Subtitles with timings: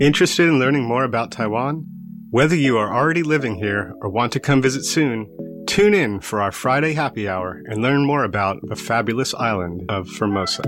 [0.00, 1.84] Interested in learning more about Taiwan?
[2.30, 5.26] Whether you are already living here or want to come visit soon,
[5.66, 10.08] tune in for our Friday happy hour and learn more about the fabulous island of
[10.08, 10.62] Formosa.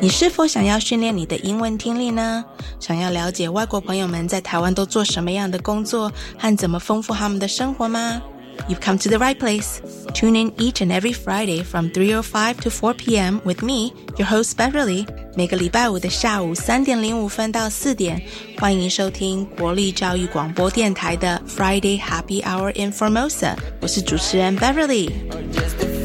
[0.00, 2.44] 你是否想要训练你的英文听力呢？
[2.80, 8.20] 想要了解外国朋友们在台湾都做什么样的工作和怎么丰富他们的生活吗
[8.68, 9.80] ？You've come to the right place.
[10.14, 13.40] Tune in each and every Friday from 3.05 to 4 p.m.
[13.44, 15.06] with me, your host Beverly.
[15.34, 18.22] 每个礼拜五的下午三点零五分到四点，
[18.58, 23.56] 欢迎收听国立教育广播电台的 Friday Happy Hour in Formosa。
[23.80, 25.95] 我是主持人 Beverly。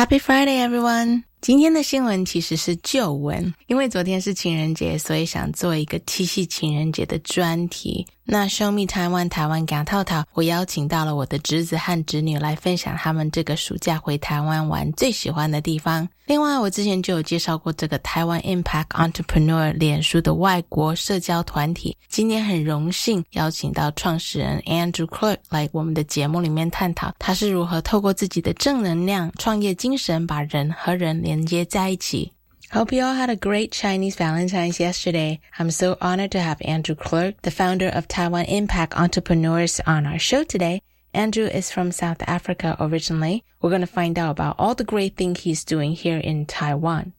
[0.00, 1.24] Happy Friday, everyone!
[1.42, 8.06] 今天的新闻其实是旧闻，因为昨天是情人节，所以想做一个七夕情人节的专题。
[8.32, 16.08] 那 Show Me Taiwan 台湾港套套，我邀请到了我的侄子和侄女来分享他们这个暑假回台湾玩最喜欢的地方。
[16.26, 21.96] 另外，我之前就有介绍过这个台湾 Impact Entrepreneur 脸书的外国社交团体。
[22.08, 32.32] 今天很荣幸邀请到创始人 Andrew Clark 来我们的节目里面探讨，他是如何透过自己的正能量、创业精神，把人和人连接在一起。
[32.72, 35.40] Hope you all had a great Chinese Valentine's yesterday.
[35.58, 40.20] I'm so honored to have Andrew Klerck, the founder of Taiwan Impact Entrepreneurs, on our
[40.20, 40.80] show today.
[41.12, 43.42] Andrew is from South Africa originally.
[43.60, 47.12] We're going to find out about all the great things he's doing here in Taiwan.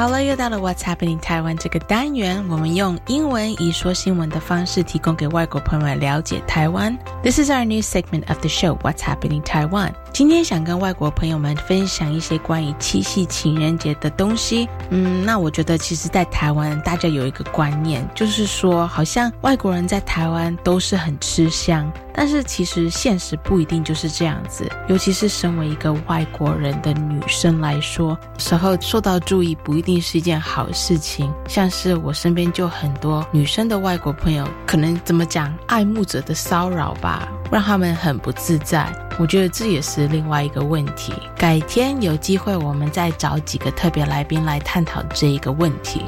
[0.00, 6.96] 好了又到了 What's Happening Taiwan 这个单元，我们用英文以说新闻的方式，提供给外国朋友们了解台湾。
[7.22, 9.92] This is our new segment of the show, What's Happening Taiwan。
[10.10, 14.66] 今天想跟外国朋友们分享一些关于七夕情人节的东西。
[14.88, 21.92] 嗯，那我觉得其实，在台湾大家有一个观念，就是说，好像外国人在台湾都是很吃香。
[22.12, 31.32] 但是其实现实不一定就是这样子，尤其是身为一个外国人的女生来说，时候受到注意不一定是一件好事情。
[31.48, 38.86] 像是我身边就很多女生的外国朋友，可能怎么讲，爱慕者的骚扰吧，让他们很不自在。
[39.18, 41.12] 我觉得这也是另外一个问题。
[41.36, 46.02] 改天有机会，我们再找几个特别来宾来探讨这一个问题。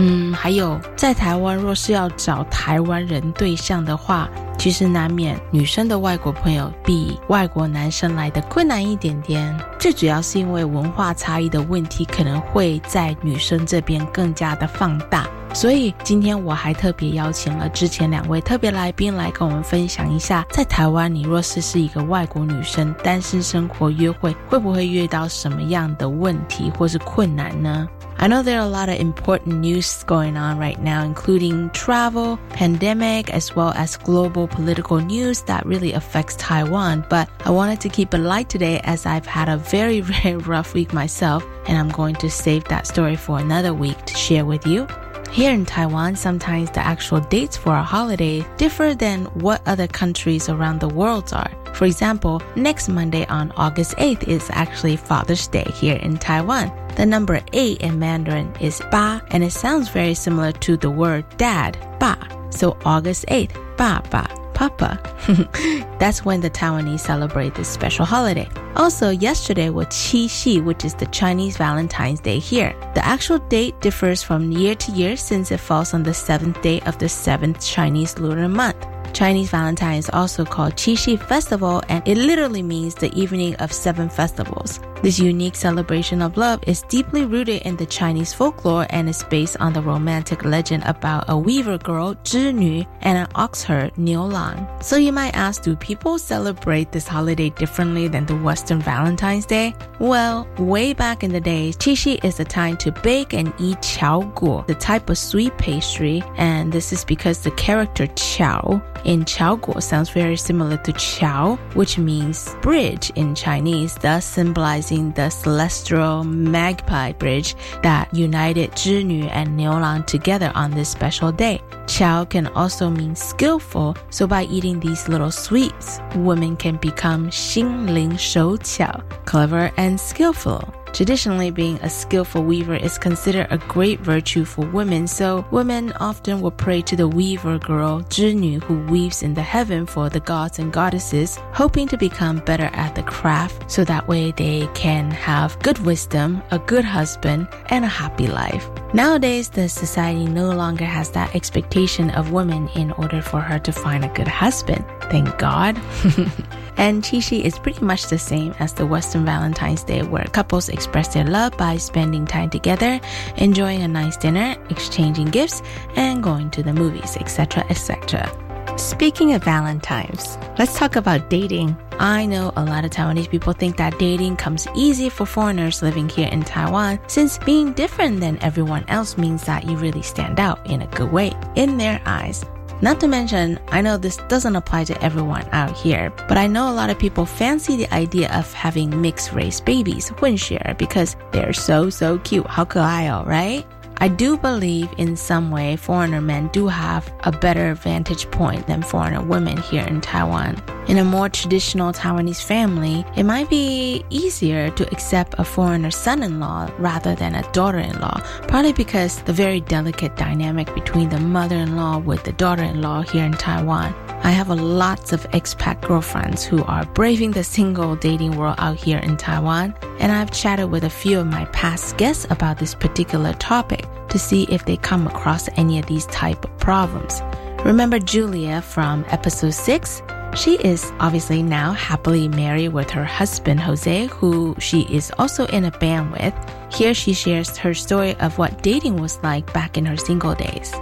[0.00, 9.58] 嗯，还有在台湾，若是要找台湾人对象的话，其实难免女生的外国朋友比外国男生来的困难一点点。
[9.76, 15.26] 最主要是因为文化差异的问题，可能会在女生这边更加的放大。
[15.52, 27.88] 所以今天我还特别邀请了之前两位特别来宾来跟我们分享一下，在台湾你若是是一个外国女生，单身生活约会会不会遇到什么样的问题或是困难呢
[28.18, 33.30] ？I know there are a lot of important news going on right now, including travel, pandemic,
[33.30, 37.04] as well as global political news that really affects Taiwan.
[37.08, 40.74] But I wanted to keep it light today as I've had a very, very rough
[40.74, 44.66] week myself, and I'm going to save that story for another week to share with
[44.66, 44.86] you.
[45.30, 50.48] Here in Taiwan, sometimes the actual dates for a holiday differ than what other countries
[50.48, 51.50] around the world are.
[51.74, 56.72] For example, next Monday on August 8th is actually Father's Day here in Taiwan.
[56.96, 61.24] The number 8 in Mandarin is ba, and it sounds very similar to the word
[61.36, 62.16] dad, ba.
[62.50, 64.38] So August 8th, ba ba.
[64.58, 64.98] Papa.
[66.00, 68.48] That's when the Taiwanese celebrate this special holiday.
[68.74, 72.74] Also, yesterday was Qixi, which is the Chinese Valentine's Day here.
[72.96, 76.80] The actual date differs from year to year since it falls on the seventh day
[76.86, 78.84] of the seventh Chinese lunar month.
[79.12, 84.08] Chinese Valentine is also called Qixi Festival, and it literally means the evening of seven
[84.08, 84.80] festivals.
[85.02, 89.56] This unique celebration of love is deeply rooted in the Chinese folklore and is based
[89.60, 94.66] on the romantic legend about a weaver girl, Zhi and an ox herd, Niu Lang.
[94.80, 99.74] So you might ask, do people celebrate this holiday differently than the Western Valentine's Day?
[100.00, 104.34] Well, way back in the days, Qixi is a time to bake and eat qiao
[104.34, 109.82] guo, the type of sweet pastry, and this is because the character qiao in Qiaoguo
[109.82, 117.12] sounds very similar to Qiao, which means bridge in Chinese, thus symbolizing the celestial magpie
[117.12, 121.60] bridge that united Zhinyu and Niulang together on this special day.
[121.86, 128.18] Qiao can also mean skillful, so by eating these little sweets, women can become Xingling
[128.18, 130.77] Shou Qiao, clever and skillful.
[130.92, 136.40] Traditionally, being a skillful weaver is considered a great virtue for women, so women often
[136.40, 140.58] will pray to the weaver girl, 织女, who weaves in the heaven for the gods
[140.58, 145.58] and goddesses, hoping to become better at the craft so that way they can have
[145.60, 148.68] good wisdom, a good husband, and a happy life.
[148.94, 153.72] Nowadays, the society no longer has that expectation of women in order for her to
[153.72, 154.84] find a good husband.
[155.10, 155.78] Thank God.
[156.78, 161.12] and Qixi is pretty much the same as the Western Valentine's Day, where couples express
[161.12, 163.00] their love by spending time together,
[163.36, 165.60] enjoying a nice dinner, exchanging gifts,
[165.96, 168.30] and going to the movies, etc., etc.
[168.78, 171.76] Speaking of Valentine's, let's talk about dating.
[171.98, 176.08] I know a lot of Taiwanese people think that dating comes easy for foreigners living
[176.08, 180.64] here in Taiwan since being different than everyone else means that you really stand out
[180.70, 182.44] in a good way in their eyes.
[182.81, 186.69] Not to mention, I know this doesn't apply to everyone out here, but I know
[186.69, 191.53] a lot of people fancy the idea of having mixed race babies, 混血, because they're
[191.53, 192.45] so, so cute.
[192.47, 193.63] 好可爱哦, right?
[194.00, 198.80] I do believe in some way foreigner men do have a better vantage point than
[198.80, 200.62] foreigner women here in Taiwan.
[200.86, 206.70] In a more traditional Taiwanese family, it might be easier to accept a foreigner son-in-law
[206.78, 212.32] rather than a daughter-in-law, probably because the very delicate dynamic between the mother-in-law with the
[212.32, 213.92] daughter-in-law here in Taiwan.
[214.22, 218.98] I have lots of expat girlfriends who are braving the single dating world out here
[218.98, 223.32] in Taiwan, and I've chatted with a few of my past guests about this particular
[223.34, 227.22] topic to see if they come across any of these type of problems.
[227.64, 230.02] Remember Julia from episode 6?
[230.34, 235.64] She is obviously now happily married with her husband Jose, who she is also in
[235.64, 236.34] a band with.
[236.72, 240.72] Here she shares her story of what dating was like back in her single days.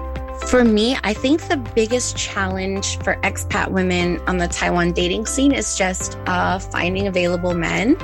[0.46, 5.50] For me, I think the biggest challenge for expat women on the Taiwan dating scene
[5.50, 7.96] is just uh, finding available men.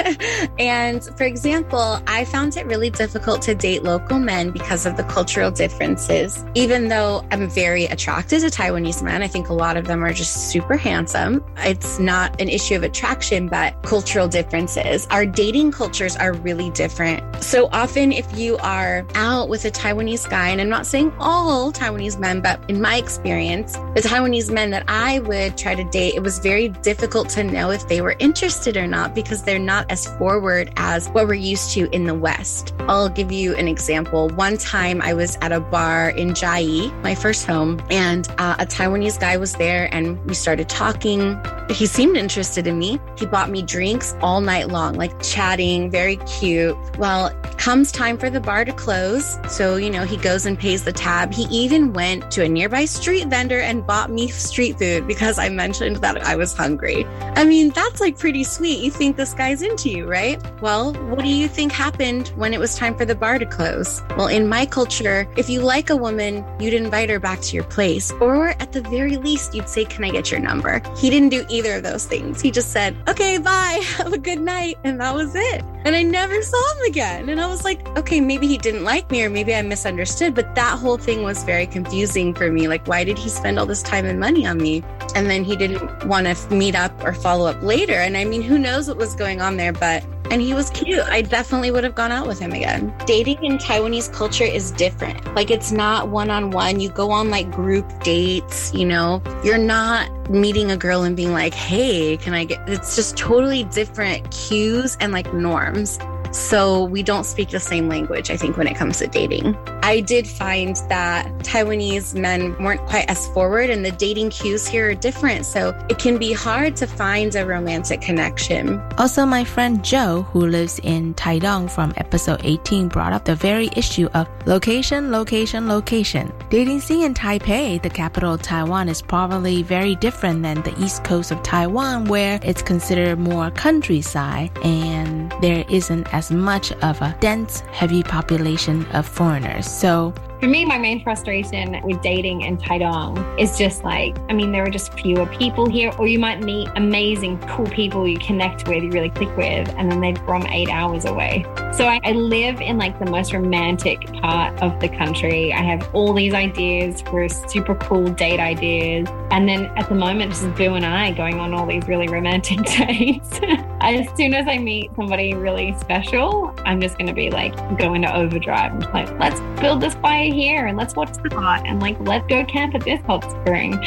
[0.60, 5.02] and for example, I found it really difficult to date local men because of the
[5.02, 6.44] cultural differences.
[6.54, 10.12] Even though I'm very attracted to Taiwanese men, I think a lot of them are
[10.12, 11.44] just super handsome.
[11.56, 15.08] It's not an issue of attraction, but cultural differences.
[15.10, 17.42] Our dating cultures are really different.
[17.42, 21.72] So often, if you are out with a Taiwanese guy, and I'm not saying all
[21.80, 26.14] Taiwanese men, but in my experience, the Taiwanese men that I would try to date,
[26.14, 29.90] it was very difficult to know if they were interested or not because they're not
[29.90, 32.74] as forward as what we're used to in the West.
[32.80, 34.28] I'll give you an example.
[34.30, 38.66] One time I was at a bar in Chiayi, my first home, and uh, a
[38.66, 41.40] Taiwanese guy was there and we started talking.
[41.70, 43.00] He seemed interested in me.
[43.16, 46.76] He bought me drinks all night long, like chatting, very cute.
[46.98, 49.38] Well, comes time for the bar to close.
[49.48, 51.32] So, you know, he goes and pays the tab.
[51.32, 55.48] He even went to a nearby street vendor and bought me street food because I
[55.48, 57.04] mentioned that I was hungry.
[57.36, 58.80] I mean, that's like pretty sweet.
[58.80, 60.40] You think this guy's into you, right?
[60.60, 64.02] Well, what do you think happened when it was time for the bar to close?
[64.16, 67.64] Well, in my culture, if you like a woman, you'd invite her back to your
[67.64, 70.82] place, or at the very least, you'd say, Can I get your number?
[70.96, 72.40] He didn't do either of those things.
[72.40, 74.76] He just said, Okay, bye, have a good night.
[74.82, 75.62] And that was it.
[75.84, 77.28] And I never saw him again.
[77.28, 80.34] And I was like, Okay, maybe he didn't like me, or maybe I misunderstood.
[80.34, 82.68] But that whole thing was very confusing for me.
[82.68, 84.84] Like, why did he spend all this time and money on me?
[85.14, 87.94] And then he didn't want to meet up or follow up later.
[87.94, 91.00] And I mean, who knows what was going on there, but and he was cute.
[91.00, 92.94] I definitely would have gone out with him again.
[93.04, 95.34] Dating in Taiwanese culture is different.
[95.34, 96.78] Like it's not one on one.
[96.78, 99.20] You go on like group dates, you know.
[99.42, 103.64] You're not meeting a girl and being like, "Hey, can I get?" It's just totally
[103.64, 105.98] different cues and like norms.
[106.32, 109.56] So we don't speak the same language, I think, when it comes to dating.
[109.90, 114.90] I did find that Taiwanese men weren't quite as forward, and the dating cues here
[114.90, 115.44] are different.
[115.44, 118.80] So it can be hard to find a romantic connection.
[118.98, 123.68] Also, my friend Joe, who lives in Taidong from episode 18, brought up the very
[123.74, 126.32] issue of location, location, location.
[126.50, 131.02] Dating scene in Taipei, the capital of Taiwan, is probably very different than the east
[131.02, 137.16] coast of Taiwan, where it's considered more countryside and there isn't as much of a
[137.18, 139.79] dense, heavy population of foreigners.
[139.80, 144.52] So for me, my main frustration with dating in Taidong is just like, I mean,
[144.52, 148.66] there are just fewer people here, or you might meet amazing, cool people you connect
[148.66, 151.44] with, you really click with, and then they're from eight hours away.
[151.74, 155.52] So I, I live in like the most romantic part of the country.
[155.52, 159.08] I have all these ideas for super cool date ideas.
[159.30, 162.08] And then at the moment, this is Boo and I going on all these really
[162.08, 163.40] romantic dates.
[163.80, 168.02] as soon as I meet somebody really special, I'm just going to be like, going
[168.02, 169.94] to overdrive and like, let's build this
[170.30, 173.28] fire here and let's watch the hot and like let's go camp at this hot
[173.30, 173.78] spring.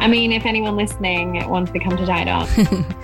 [0.00, 2.46] I mean, if anyone listening wants to come to Taiwan,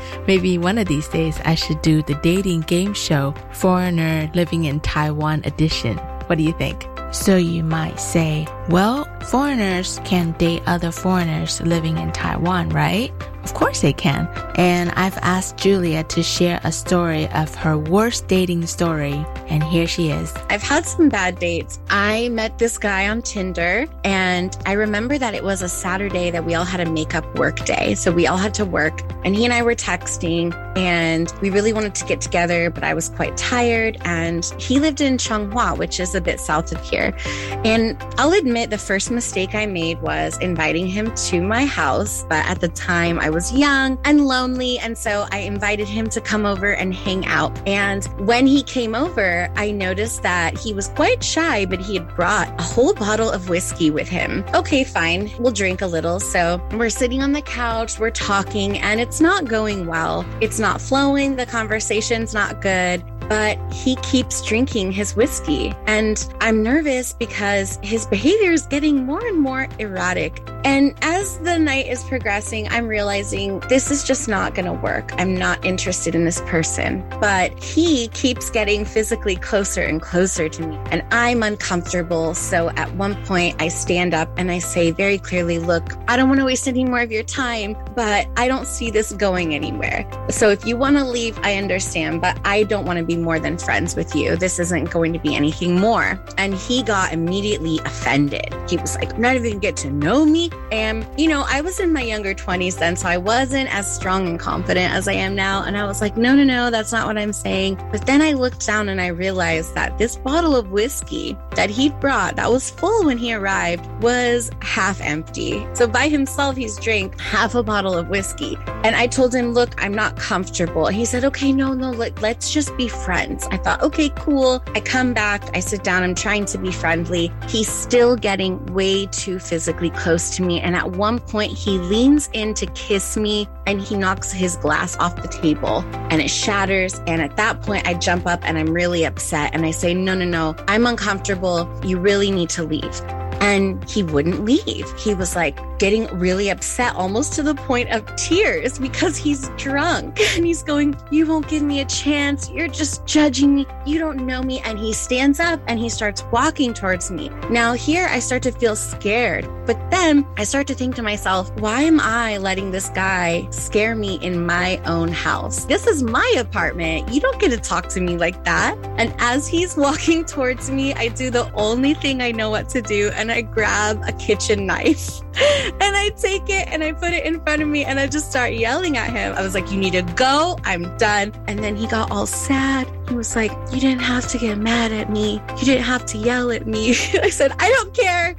[0.27, 4.81] Maybe one of these days I should do the dating game show, Foreigner Living in
[4.81, 5.97] Taiwan edition.
[6.27, 6.87] What do you think?
[7.13, 13.13] So you might say, well, foreigners can date other foreigners living in Taiwan, right?
[13.43, 14.29] Of course they can.
[14.57, 19.25] And I've asked Julia to share a story of her worst dating story.
[19.49, 20.33] And here she is.
[20.49, 21.81] I've had some bad dates.
[21.89, 26.45] I met this guy on Tinder, and I remember that it was a Saturday that
[26.45, 27.95] we all had a makeup work day.
[27.95, 31.73] So we all had to work, and he and I were texting, and we really
[31.73, 33.97] wanted to get together, but I was quite tired.
[34.03, 37.17] And he lived in Changhua, which is a bit south of here.
[37.65, 42.47] And I'll admit the first mistake I made was inviting him to my house, but
[42.47, 44.79] at the time I was young and lonely.
[44.79, 47.57] And so I invited him to come over and hang out.
[47.67, 52.15] And when he came over, I noticed that he was quite shy, but he had
[52.17, 54.45] brought a whole bottle of whiskey with him.
[54.55, 55.31] Okay, fine.
[55.39, 56.21] We'll drink a little.
[56.21, 60.25] So we're sitting on the couch, we're talking, and it's not going well.
[60.41, 61.37] It's not flowing.
[61.37, 65.73] The conversation's not good but he keeps drinking his whiskey.
[65.87, 70.43] And I'm nervous because his behavior is getting more and more erratic.
[70.65, 75.13] And as the night is progressing, I'm realizing this is just not going to work.
[75.19, 77.05] I'm not interested in this person.
[77.21, 80.79] But he keeps getting physically closer and closer to me.
[80.91, 82.35] And I'm uncomfortable.
[82.35, 86.29] So at one point, I stand up and I say very clearly, Look, I don't
[86.29, 90.11] want to waste any more of your time, but I don't see this going anywhere.
[90.31, 93.39] So if you want to leave, I understand, but I don't want to be more
[93.39, 94.37] than friends with you.
[94.37, 96.23] This isn't going to be anything more.
[96.39, 98.55] And he got immediately offended.
[98.69, 100.51] He was like, not even get to know me.
[100.73, 104.29] And, you know, I was in my younger 20s then, so I wasn't as strong
[104.29, 105.65] and confident as I am now.
[105.65, 107.75] And I was like, no, no, no, that's not what I'm saying.
[107.91, 111.99] But then I looked down and I realized that this bottle of whiskey that he'd
[111.99, 115.67] brought that was full when he arrived was half empty.
[115.75, 118.57] So by himself, he's drank half a bottle of whiskey.
[118.85, 120.87] And I told him, look, I'm not comfortable.
[120.87, 123.49] He said, okay, no, no, let, let's just be friends.
[123.51, 124.63] I thought, okay, cool.
[124.77, 127.33] I come back, I sit down, I'm trying to be friendly.
[127.49, 130.61] He's still getting way too physically close to me.
[130.61, 134.97] And at one point, he leans in to kiss me and he knocks his glass
[134.97, 137.01] off the table and it shatters.
[137.07, 139.55] And at that point, I jump up and I'm really upset.
[139.55, 141.69] And I say, no, no, no, I'm uncomfortable.
[141.85, 143.01] You really need to leave.
[143.41, 144.91] And he wouldn't leave.
[144.99, 150.21] He was like getting really upset, almost to the point of tears because he's drunk.
[150.37, 152.51] And he's going, You won't give me a chance.
[152.51, 153.67] You're just judging me.
[153.87, 154.61] You don't know me.
[154.61, 157.31] And he stands up and he starts walking towards me.
[157.51, 159.49] Now, here I start to feel scared.
[159.67, 163.95] But then I start to think to myself, Why am I letting this guy scare
[163.95, 165.65] me in my own house?
[165.65, 167.13] This is my apartment.
[167.13, 168.77] You don't get to talk to me like that.
[168.99, 172.83] And as he's walking towards me, I do the only thing I know what to
[172.83, 173.11] do.
[173.15, 177.41] And I grab a kitchen knife and I take it and I put it in
[177.43, 179.35] front of me and I just start yelling at him.
[179.35, 180.59] I was like, You need to go.
[180.65, 181.33] I'm done.
[181.47, 182.87] And then he got all sad.
[183.11, 185.43] He was like, You didn't have to get mad at me.
[185.59, 186.91] You didn't have to yell at me.
[187.23, 188.37] I said, I don't care.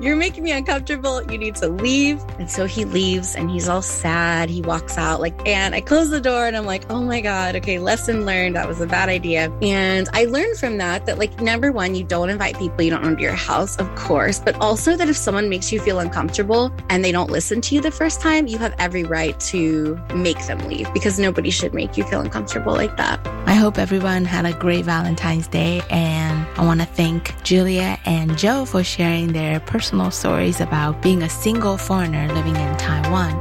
[0.00, 1.22] You're making me uncomfortable.
[1.30, 2.24] You need to leave.
[2.38, 4.48] And so he leaves and he's all sad.
[4.48, 7.56] He walks out like, and I close the door and I'm like, oh my God,
[7.56, 8.56] okay, lesson learned.
[8.56, 9.52] That was a bad idea.
[9.60, 13.02] And I learned from that that, like, number one, you don't invite people you don't
[13.02, 16.72] know to your house, of course, but also that if someone makes you feel uncomfortable
[16.88, 20.46] and they don't listen to you the first time, you have every right to make
[20.46, 23.20] them leave because nobody should make you feel uncomfortable like that.
[23.46, 28.38] I hope everyone had a great Valentine's Day, and I want to thank Julia and
[28.38, 33.34] Joe for sharing their personal stories about being a single foreigner living in Taiwan.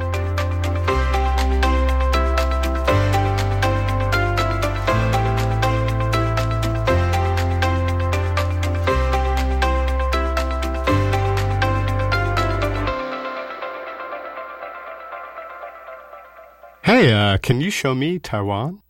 [16.82, 18.82] Hey, uh, can you show me Taiwan?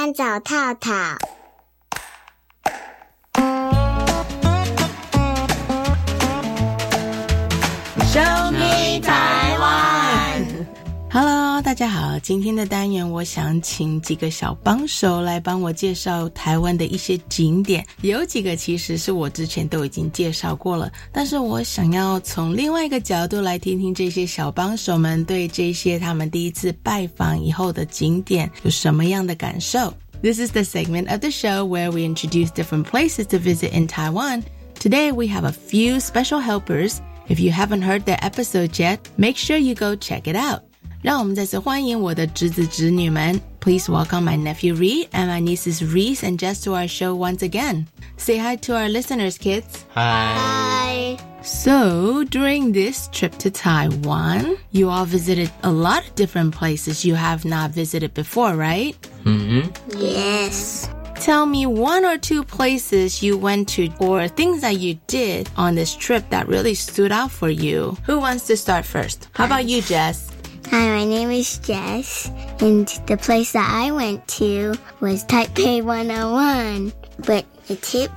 [0.00, 0.90] 湾找套套。
[8.10, 10.66] Show me Taiwan。
[11.10, 11.49] Hello。
[11.63, 29.93] 大家好，今天的单元我想请几个小帮手来帮我介绍台湾的一些景点，有几个其实是我之前都已经介绍过了，但是我想要从另外一个角度来听听这些小帮手们对这些他们第一次拜访以后的景点有什么样的感受。
[30.21, 34.43] This is the segment of the show where we introduce different places to visit in Taiwan.
[34.79, 36.99] Today we have a few special helpers.
[37.27, 40.61] If you haven't heard their episode yet, make sure you go check it out.
[41.02, 43.40] 让我们再次欢迎我的侄子侄女们。
[43.60, 47.86] Please welcome my nephew Reed and my nieces Reese and Jess to our show once again.
[48.18, 49.84] Say hi to our listeners, kids.
[49.94, 50.34] Hi.
[50.36, 51.16] Hi.
[51.42, 57.14] So, during this trip to Taiwan, you all visited a lot of different places you
[57.14, 58.94] have not visited before, right?
[59.24, 59.98] Mm hmm.
[59.98, 60.90] Yes.
[61.16, 65.74] Tell me one or two places you went to or things that you did on
[65.74, 67.96] this trip that really stood out for you.
[68.04, 69.28] Who wants to start first?
[69.32, 70.30] How about you, Jess?
[70.70, 76.92] Hi, my name is Jess, and the place that I went to was Taipei 101.
[77.26, 78.12] But the tip,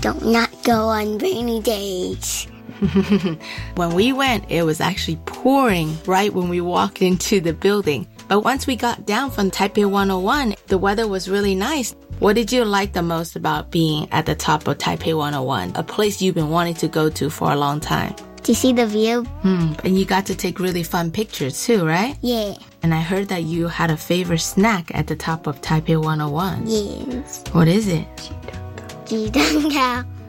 [0.00, 2.48] don't not go on rainy days.
[3.76, 8.08] When we went, it was actually pouring right when we walked into the building.
[8.26, 11.94] But once we got down from Taipei 101, the weather was really nice.
[12.18, 15.84] What did you like the most about being at the top of Taipei 101, a
[15.84, 18.16] place you've been wanting to go to for a long time?
[18.44, 19.24] to see the view.
[19.42, 19.72] Hmm.
[19.84, 22.16] And you got to take really fun pictures too, right?
[22.20, 22.54] Yeah.
[22.82, 26.64] And I heard that you had a favorite snack at the top of Taipei 101.
[26.66, 27.44] Yes.
[27.52, 28.06] What is it?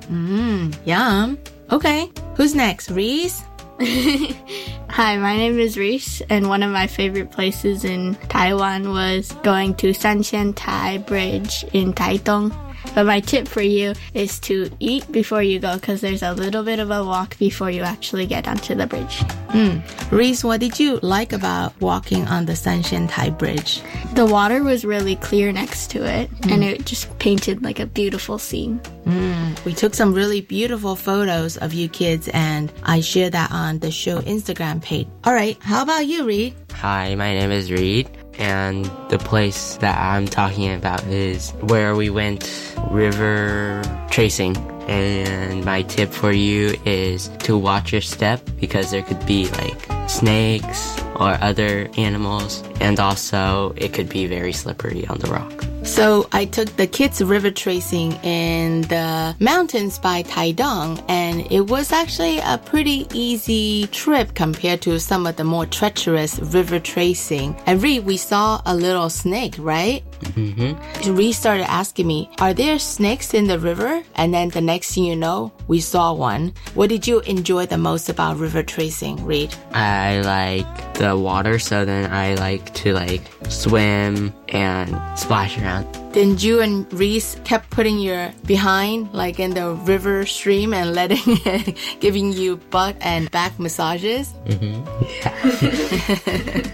[0.10, 1.40] Mmm, yum.
[1.72, 2.12] Okay.
[2.36, 2.92] Who's next?
[2.92, 3.44] Reese?
[3.80, 9.74] Hi, my name is Reese, and one of my favorite places in Taiwan was going
[9.76, 12.56] to Sanxian Tai Bridge in Taitung.
[12.96, 16.64] But my tip for you is to eat before you go because there's a little
[16.64, 19.20] bit of a walk before you actually get onto the bridge.
[19.50, 19.80] Hmm.
[20.16, 23.82] Reese, what did you like about walking on the Sanxian Tai Bridge?
[24.14, 26.50] The water was really clear next to it, hmm.
[26.50, 28.78] and it just painted like a beautiful scene.
[29.06, 29.54] Hmm.
[29.66, 33.92] We took some really beautiful photos of you kids and I shared that on the
[33.92, 35.08] show Instagram page.
[35.24, 36.56] All right, how about you, Reed?
[36.74, 42.10] Hi, my name is Reed, and the place that I'm talking about is where we
[42.10, 42.50] went
[42.90, 44.58] river tracing.
[44.88, 50.10] And my tip for you is to watch your step because there could be like
[50.10, 55.73] snakes or other animals, and also it could be very slippery on the rock.
[55.84, 61.92] So I took the kids river tracing in the mountains by Taidong and it was
[61.92, 67.56] actually a pretty easy trip compared to some of the more treacherous river tracing.
[67.66, 70.04] And Reed, we saw a little snake, right?
[70.22, 71.16] Mm-hmm.
[71.16, 74.04] Reed started asking me, are there snakes in the river?
[74.16, 76.54] And then the next thing you know, we saw one.
[76.76, 79.54] What did you enjoy the most about river tracing, Reed?
[79.74, 85.88] I like the water, so then I like to like swim and splash around.
[86.14, 91.20] Then you and Reese kept putting your behind like in the river stream and letting
[91.46, 94.34] it, giving you butt and back massages.
[94.46, 94.86] Mhm.
[95.24, 96.70] Yeah.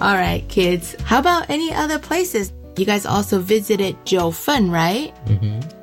[0.04, 0.94] All right, kids.
[1.04, 2.52] How about any other places?
[2.76, 5.12] You guys also visited Jiufen, right?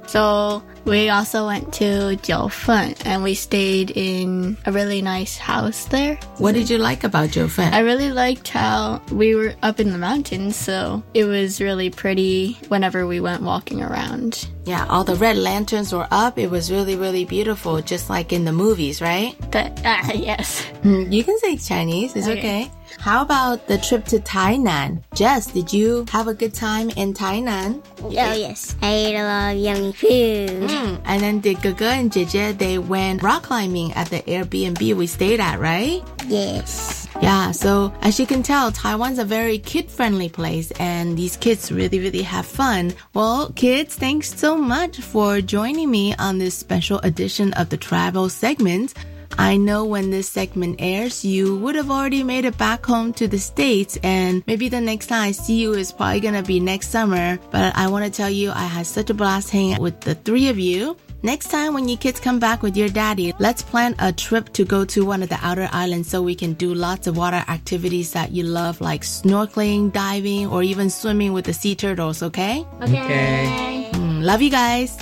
[0.08, 6.16] So we also went to Jiufen, and we stayed in a really nice house there.
[6.38, 7.72] What did you like about Jiufen?
[7.74, 12.54] I really liked how we were up in the mountains, so it was really pretty
[12.70, 14.48] whenever we went walking around.
[14.66, 16.38] Yeah, all the red lanterns were up.
[16.40, 19.36] It was really, really beautiful, just like in the movies, right?
[19.52, 20.66] But ah, yes.
[20.84, 22.16] Mm, You can say Chinese.
[22.16, 22.40] It's okay.
[22.66, 22.72] Okay.
[23.00, 25.04] How about the trip to Tainan?
[25.14, 27.84] Jess, did you have a good time in Tainan?
[28.02, 28.76] Oh, yes.
[28.82, 30.70] I ate a lot of yummy food.
[30.70, 35.08] Mm, and then did Gaga and Jeje, they went rock climbing at the Airbnb we
[35.08, 36.04] stayed at, right?
[36.28, 37.08] Yes.
[37.22, 42.00] Yeah, so as you can tell, Taiwan's a very kid-friendly place and these kids really,
[42.00, 42.94] really have fun.
[43.14, 48.28] Well, kids, thanks so much for joining me on this special edition of the travel
[48.30, 48.94] segment.
[49.38, 53.28] I know when this segment airs, you would have already made it back home to
[53.28, 56.90] the States and maybe the next time I see you is probably gonna be next
[56.90, 57.38] summer.
[57.52, 60.16] But I want to tell you, I had such a blast hanging out with the
[60.16, 60.98] three of you.
[61.24, 64.64] Next time when you kids come back with your daddy, let's plan a trip to
[64.64, 68.12] go to one of the outer islands so we can do lots of water activities
[68.14, 72.64] that you love like snorkeling, diving, or even swimming with the sea turtles, okay?
[72.82, 73.90] Okay.
[73.94, 74.96] Mm, love you guys.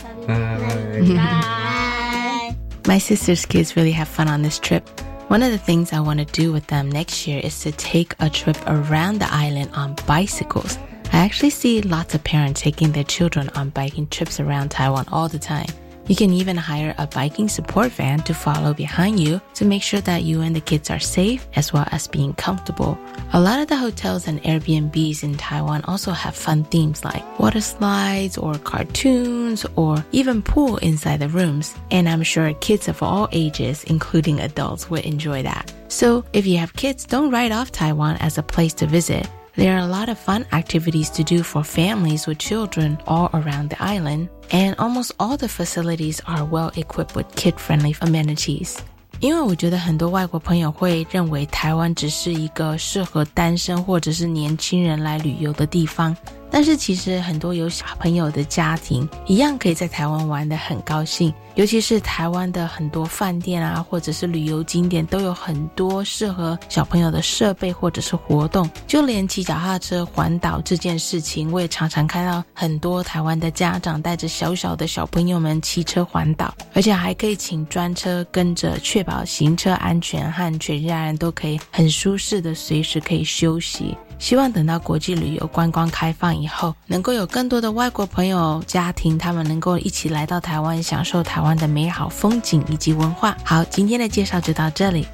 [2.86, 4.88] My sister's kids really have fun on this trip.
[5.30, 8.14] One of the things I want to do with them next year is to take
[8.20, 10.78] a trip around the island on bicycles.
[11.14, 15.30] I actually see lots of parents taking their children on biking trips around Taiwan all
[15.30, 15.70] the time.
[16.08, 20.02] You can even hire a biking support van to follow behind you to make sure
[20.02, 23.00] that you and the kids are safe as well as being comfortable.
[23.32, 27.62] A lot of the hotels and Airbnbs in Taiwan also have fun themes like water
[27.62, 31.74] slides or cartoons or even pool inside the rooms.
[31.90, 35.72] And I'm sure kids of all ages, including adults, would enjoy that.
[35.88, 39.26] So if you have kids, don't write off Taiwan as a place to visit.
[39.57, 43.71] There are a lot of fun activities to do for families with children all around
[43.71, 48.79] the island, and almost all the facilities are well equipped with kid friendly amenities.
[49.21, 56.17] 因为我觉得很多外国朋友会认为台湾只是一个适合单身或者是年轻人来旅游的地方，
[56.54, 61.34] 但是其实很多有小朋友的家庭一样可以在台湾玩得很高兴。
[61.56, 68.68] 尤其是台湾的很多饭店啊，或者是旅游景点，都有很多适合小朋友的设备或者是活动。
[68.88, 83.96] 就连骑脚踏车环岛这件事情，我也常常看到很多台湾的家长带着小小的小朋友们骑车环岛，而且还可以请专车跟着，确保行车安全和全家人都可以很舒适的随时可以休息。
[84.24, 93.36] 希望等到国际旅游观光开放以后，能够有更多的外国朋友家庭，他们能够一起来到台湾，享受台湾的美好风景以及文化。
[93.44, 95.06] 好，今天的介绍就到这里。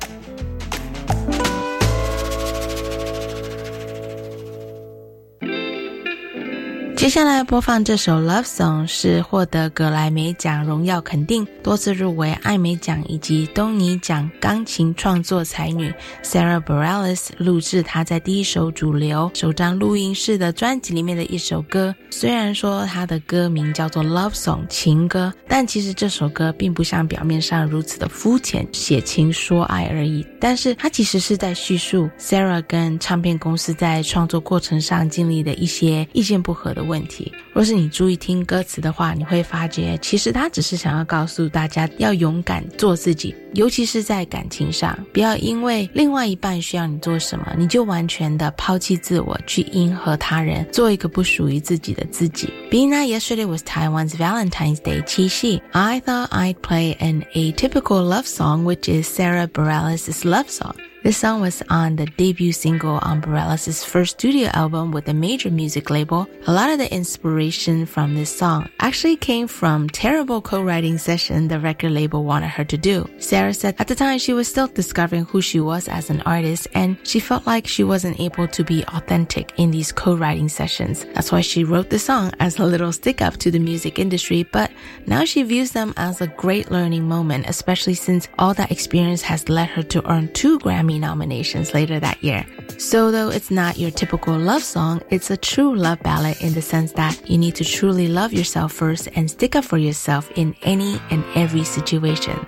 [7.00, 21.96] 接下来播放这首《Love Song》是获得格莱美奖荣耀肯定，多次入围艾美奖以及东尼奖钢琴创作才女 Sarah Bareilles 录制她在第一首主流首张录音室的专辑里面的一首歌。
[22.10, 30.28] 虽然说她的歌名叫做《Love Song》情歌，但其实这首歌并不像表面上如此的肤浅，写情说爱而已。
[30.38, 36.89] 但是它其实是在叙述 Sarah 跟唱片公司在创作过程上经历的一些意见不合的。
[36.90, 52.50] 问题，若是你注意听歌词的话，你会发觉，其实他只是想要告诉大家要勇敢做自己，尤其是在感情上，不要因为另外一半需要你做什么，你就完全的抛弃自我，去迎合他人，做一个不属于自己的自己。
[52.72, 58.90] Being that yesterday was Taiwan's Valentine's Day 七夕，I thought I'd play an atypical love song, which
[58.92, 60.74] is Sarah Bareilles' love song.
[61.02, 65.90] This song was on the debut single on first studio album with a major music
[65.90, 66.28] label.
[66.48, 71.58] A lot of the inspiration from this song actually came from terrible co-writing session the
[71.58, 73.10] record label wanted her to do.
[73.18, 76.68] Sarah said at the time she was still discovering who she was as an artist
[76.74, 81.06] and she felt like she wasn't able to be authentic in these co-writing sessions.
[81.14, 84.44] That's why she wrote the song as a little stick up to the music industry,
[84.44, 84.70] but
[85.06, 89.48] now she views them as a great learning moment, especially since all that experience has
[89.48, 92.46] led her to earn two Grammy Grammy nominations later that year.
[92.78, 96.62] So though it's not your typical love song, it's a true love ballad in the
[96.62, 100.56] sense that you need to truly love yourself first and stick up for yourself in
[100.64, 102.40] any and every situation.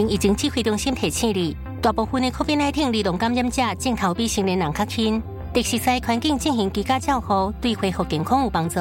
[0.00, 8.78] 中央流行疫情指挥中心提醒你，大部分的 COVID-19 流动感染者镜头比成年人较轻，特实在环境进行居家照护，对恢复健康有帮助。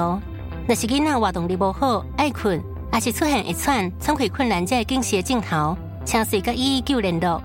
[0.68, 7.42] 若是囡仔活动力无好、爱困，还是出现一喘、喘气困难，这警示镜头，请随甲一一九联络。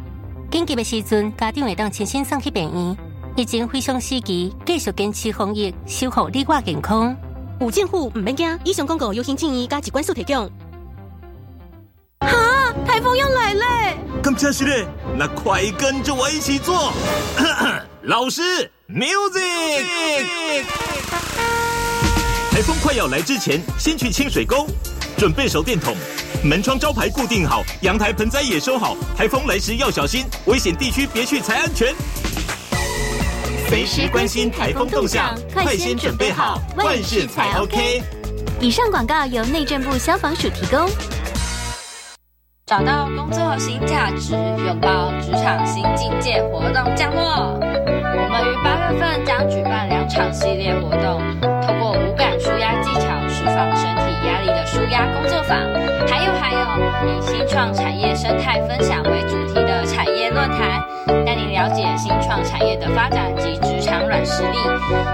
[0.50, 2.96] 紧急的时阵，家长会当亲身送去病院。
[3.36, 7.16] 疫情非常时期，继续坚持防疫，守护你我健康。
[7.60, 10.48] 有政府唔免惊，以上广告由行建议加一关数提供。
[12.94, 13.96] 台风要来嘞！
[14.22, 14.86] 咁真是嘞，
[15.18, 16.92] 那快跟着我一起做。
[18.02, 20.64] 老师，music。
[22.52, 24.68] 台风快要来之前，先去清水沟，
[25.18, 25.96] 准备手电筒，
[26.44, 28.96] 门窗招牌固定好，阳台盆栽也收好。
[29.16, 31.92] 台风来时要小心，危险地区别去才安全。
[33.68, 38.04] 随时关心台风动向，快先准备好，万事才 OK。
[38.60, 40.88] 以上广告由内政部消防署提供。
[42.76, 47.56] 找到工作新价值，拥抱职场新境界活动降落。
[47.62, 51.22] 我们于八月份将举办两场系列活动，
[51.62, 55.56] 通过无感舒压技巧释放身体压力的舒压工作坊，
[56.08, 60.82] 还有还有以新创产业生态分享为主题的产业论坛，
[61.24, 64.58] 带您了解新创产业的发展及职场软实力。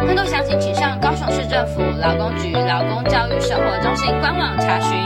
[0.06, 4.96] 更多详情请上高雄市政府劳工局劳工教育生活中心官网查询。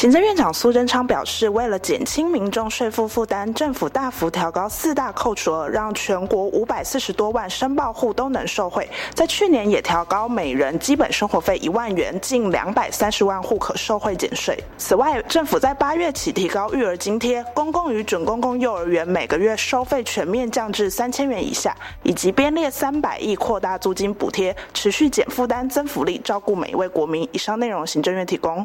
[0.00, 8.88] 行政院长苏贞昌表示，为了减轻民众税负负担，政府大幅调高四大扣除额，让全国五百四十多万申报户都能受惠。
[9.12, 14.58] 在去年也调高每人基本生活费一万元，近两百三十万户可受惠减税。
[14.78, 27.28] 此外，政府在八月起提高育儿津贴，公共与准公共幼儿园每个月收费全面降至三千元以下，以及编列三百亿扩大租金补贴，持续减负担、增福利，照顾每一位国民。
[27.32, 28.64] 以上内容，行政院提供。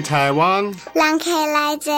[0.00, 0.64] 台湾。
[0.94, 1.92] 人客来者。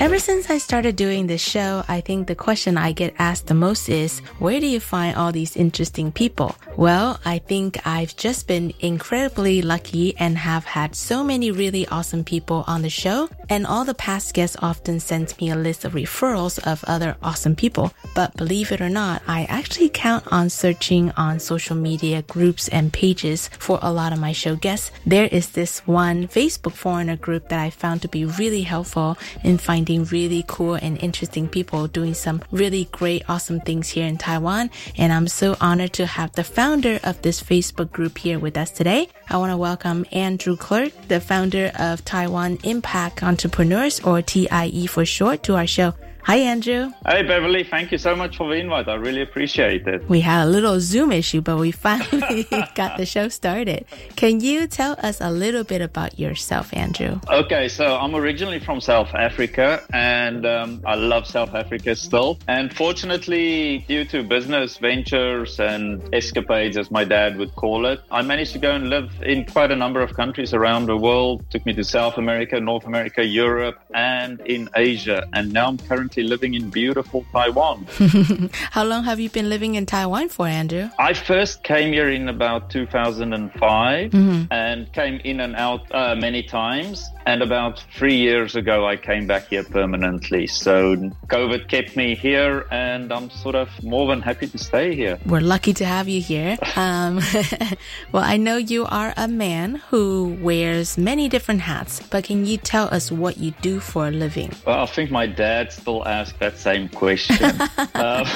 [0.00, 3.54] Ever since I started doing this show, I think the question I get asked the
[3.54, 6.56] most is, where do you find all these interesting people?
[6.74, 12.24] Well, I think I've just been incredibly lucky and have had so many really awesome
[12.24, 13.28] people on the show.
[13.50, 17.54] And all the past guests often send me a list of referrals of other awesome
[17.54, 17.92] people.
[18.14, 22.90] But believe it or not, I actually count on searching on social media groups and
[22.90, 24.92] pages for a lot of my show guests.
[25.04, 29.58] There is this one Facebook foreigner group that I found to be really helpful in
[29.58, 34.70] finding really cool and interesting people doing some really great, awesome things here in Taiwan.
[34.96, 38.70] And I'm so honored to have the founder of this Facebook group here with us
[38.70, 39.08] today.
[39.28, 45.04] I want to welcome Andrew Klerck, the founder of Taiwan Impact Entrepreneurs, or TIE for
[45.04, 45.94] short, to our show.
[46.24, 46.92] Hi, Andrew.
[47.06, 47.64] Hey, Beverly.
[47.64, 48.88] Thank you so much for the invite.
[48.88, 50.06] I really appreciate it.
[50.08, 53.86] We had a little Zoom issue, but we finally got the show started.
[54.16, 57.20] Can you tell us a little bit about yourself, Andrew?
[57.28, 62.38] Okay, so I'm originally from South Africa and um, I love South Africa still.
[62.46, 68.20] And fortunately, due to business ventures and escapades, as my dad would call it, I
[68.22, 71.44] managed to go and live in quite a number of countries around the world.
[71.50, 75.26] Took me to South America, North America, Europe, and in Asia.
[75.32, 77.86] And now I'm currently living in beautiful Taiwan.
[78.70, 80.88] How long have you been living in Taiwan for, Andrew?
[80.98, 84.48] I first came here in about 2005 Mhm.
[84.50, 87.08] and came in and out uh, many times.
[87.26, 90.46] And about three years ago, I came back here permanently.
[90.46, 90.96] So
[91.28, 95.18] COVID kept me here, and I'm sort of more than happy to stay here.
[95.26, 96.56] We're lucky to have you here.
[96.80, 97.20] Um,
[98.12, 102.56] well, I know you are a man who wears many different hats, but can you
[102.56, 104.50] tell us what you do for a living?
[104.66, 107.36] Well, I think my dad still asks that same question.
[107.94, 108.26] um,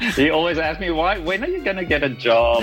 [0.16, 1.18] he always asks me, "Why?
[1.18, 2.62] When are you going to get a job?"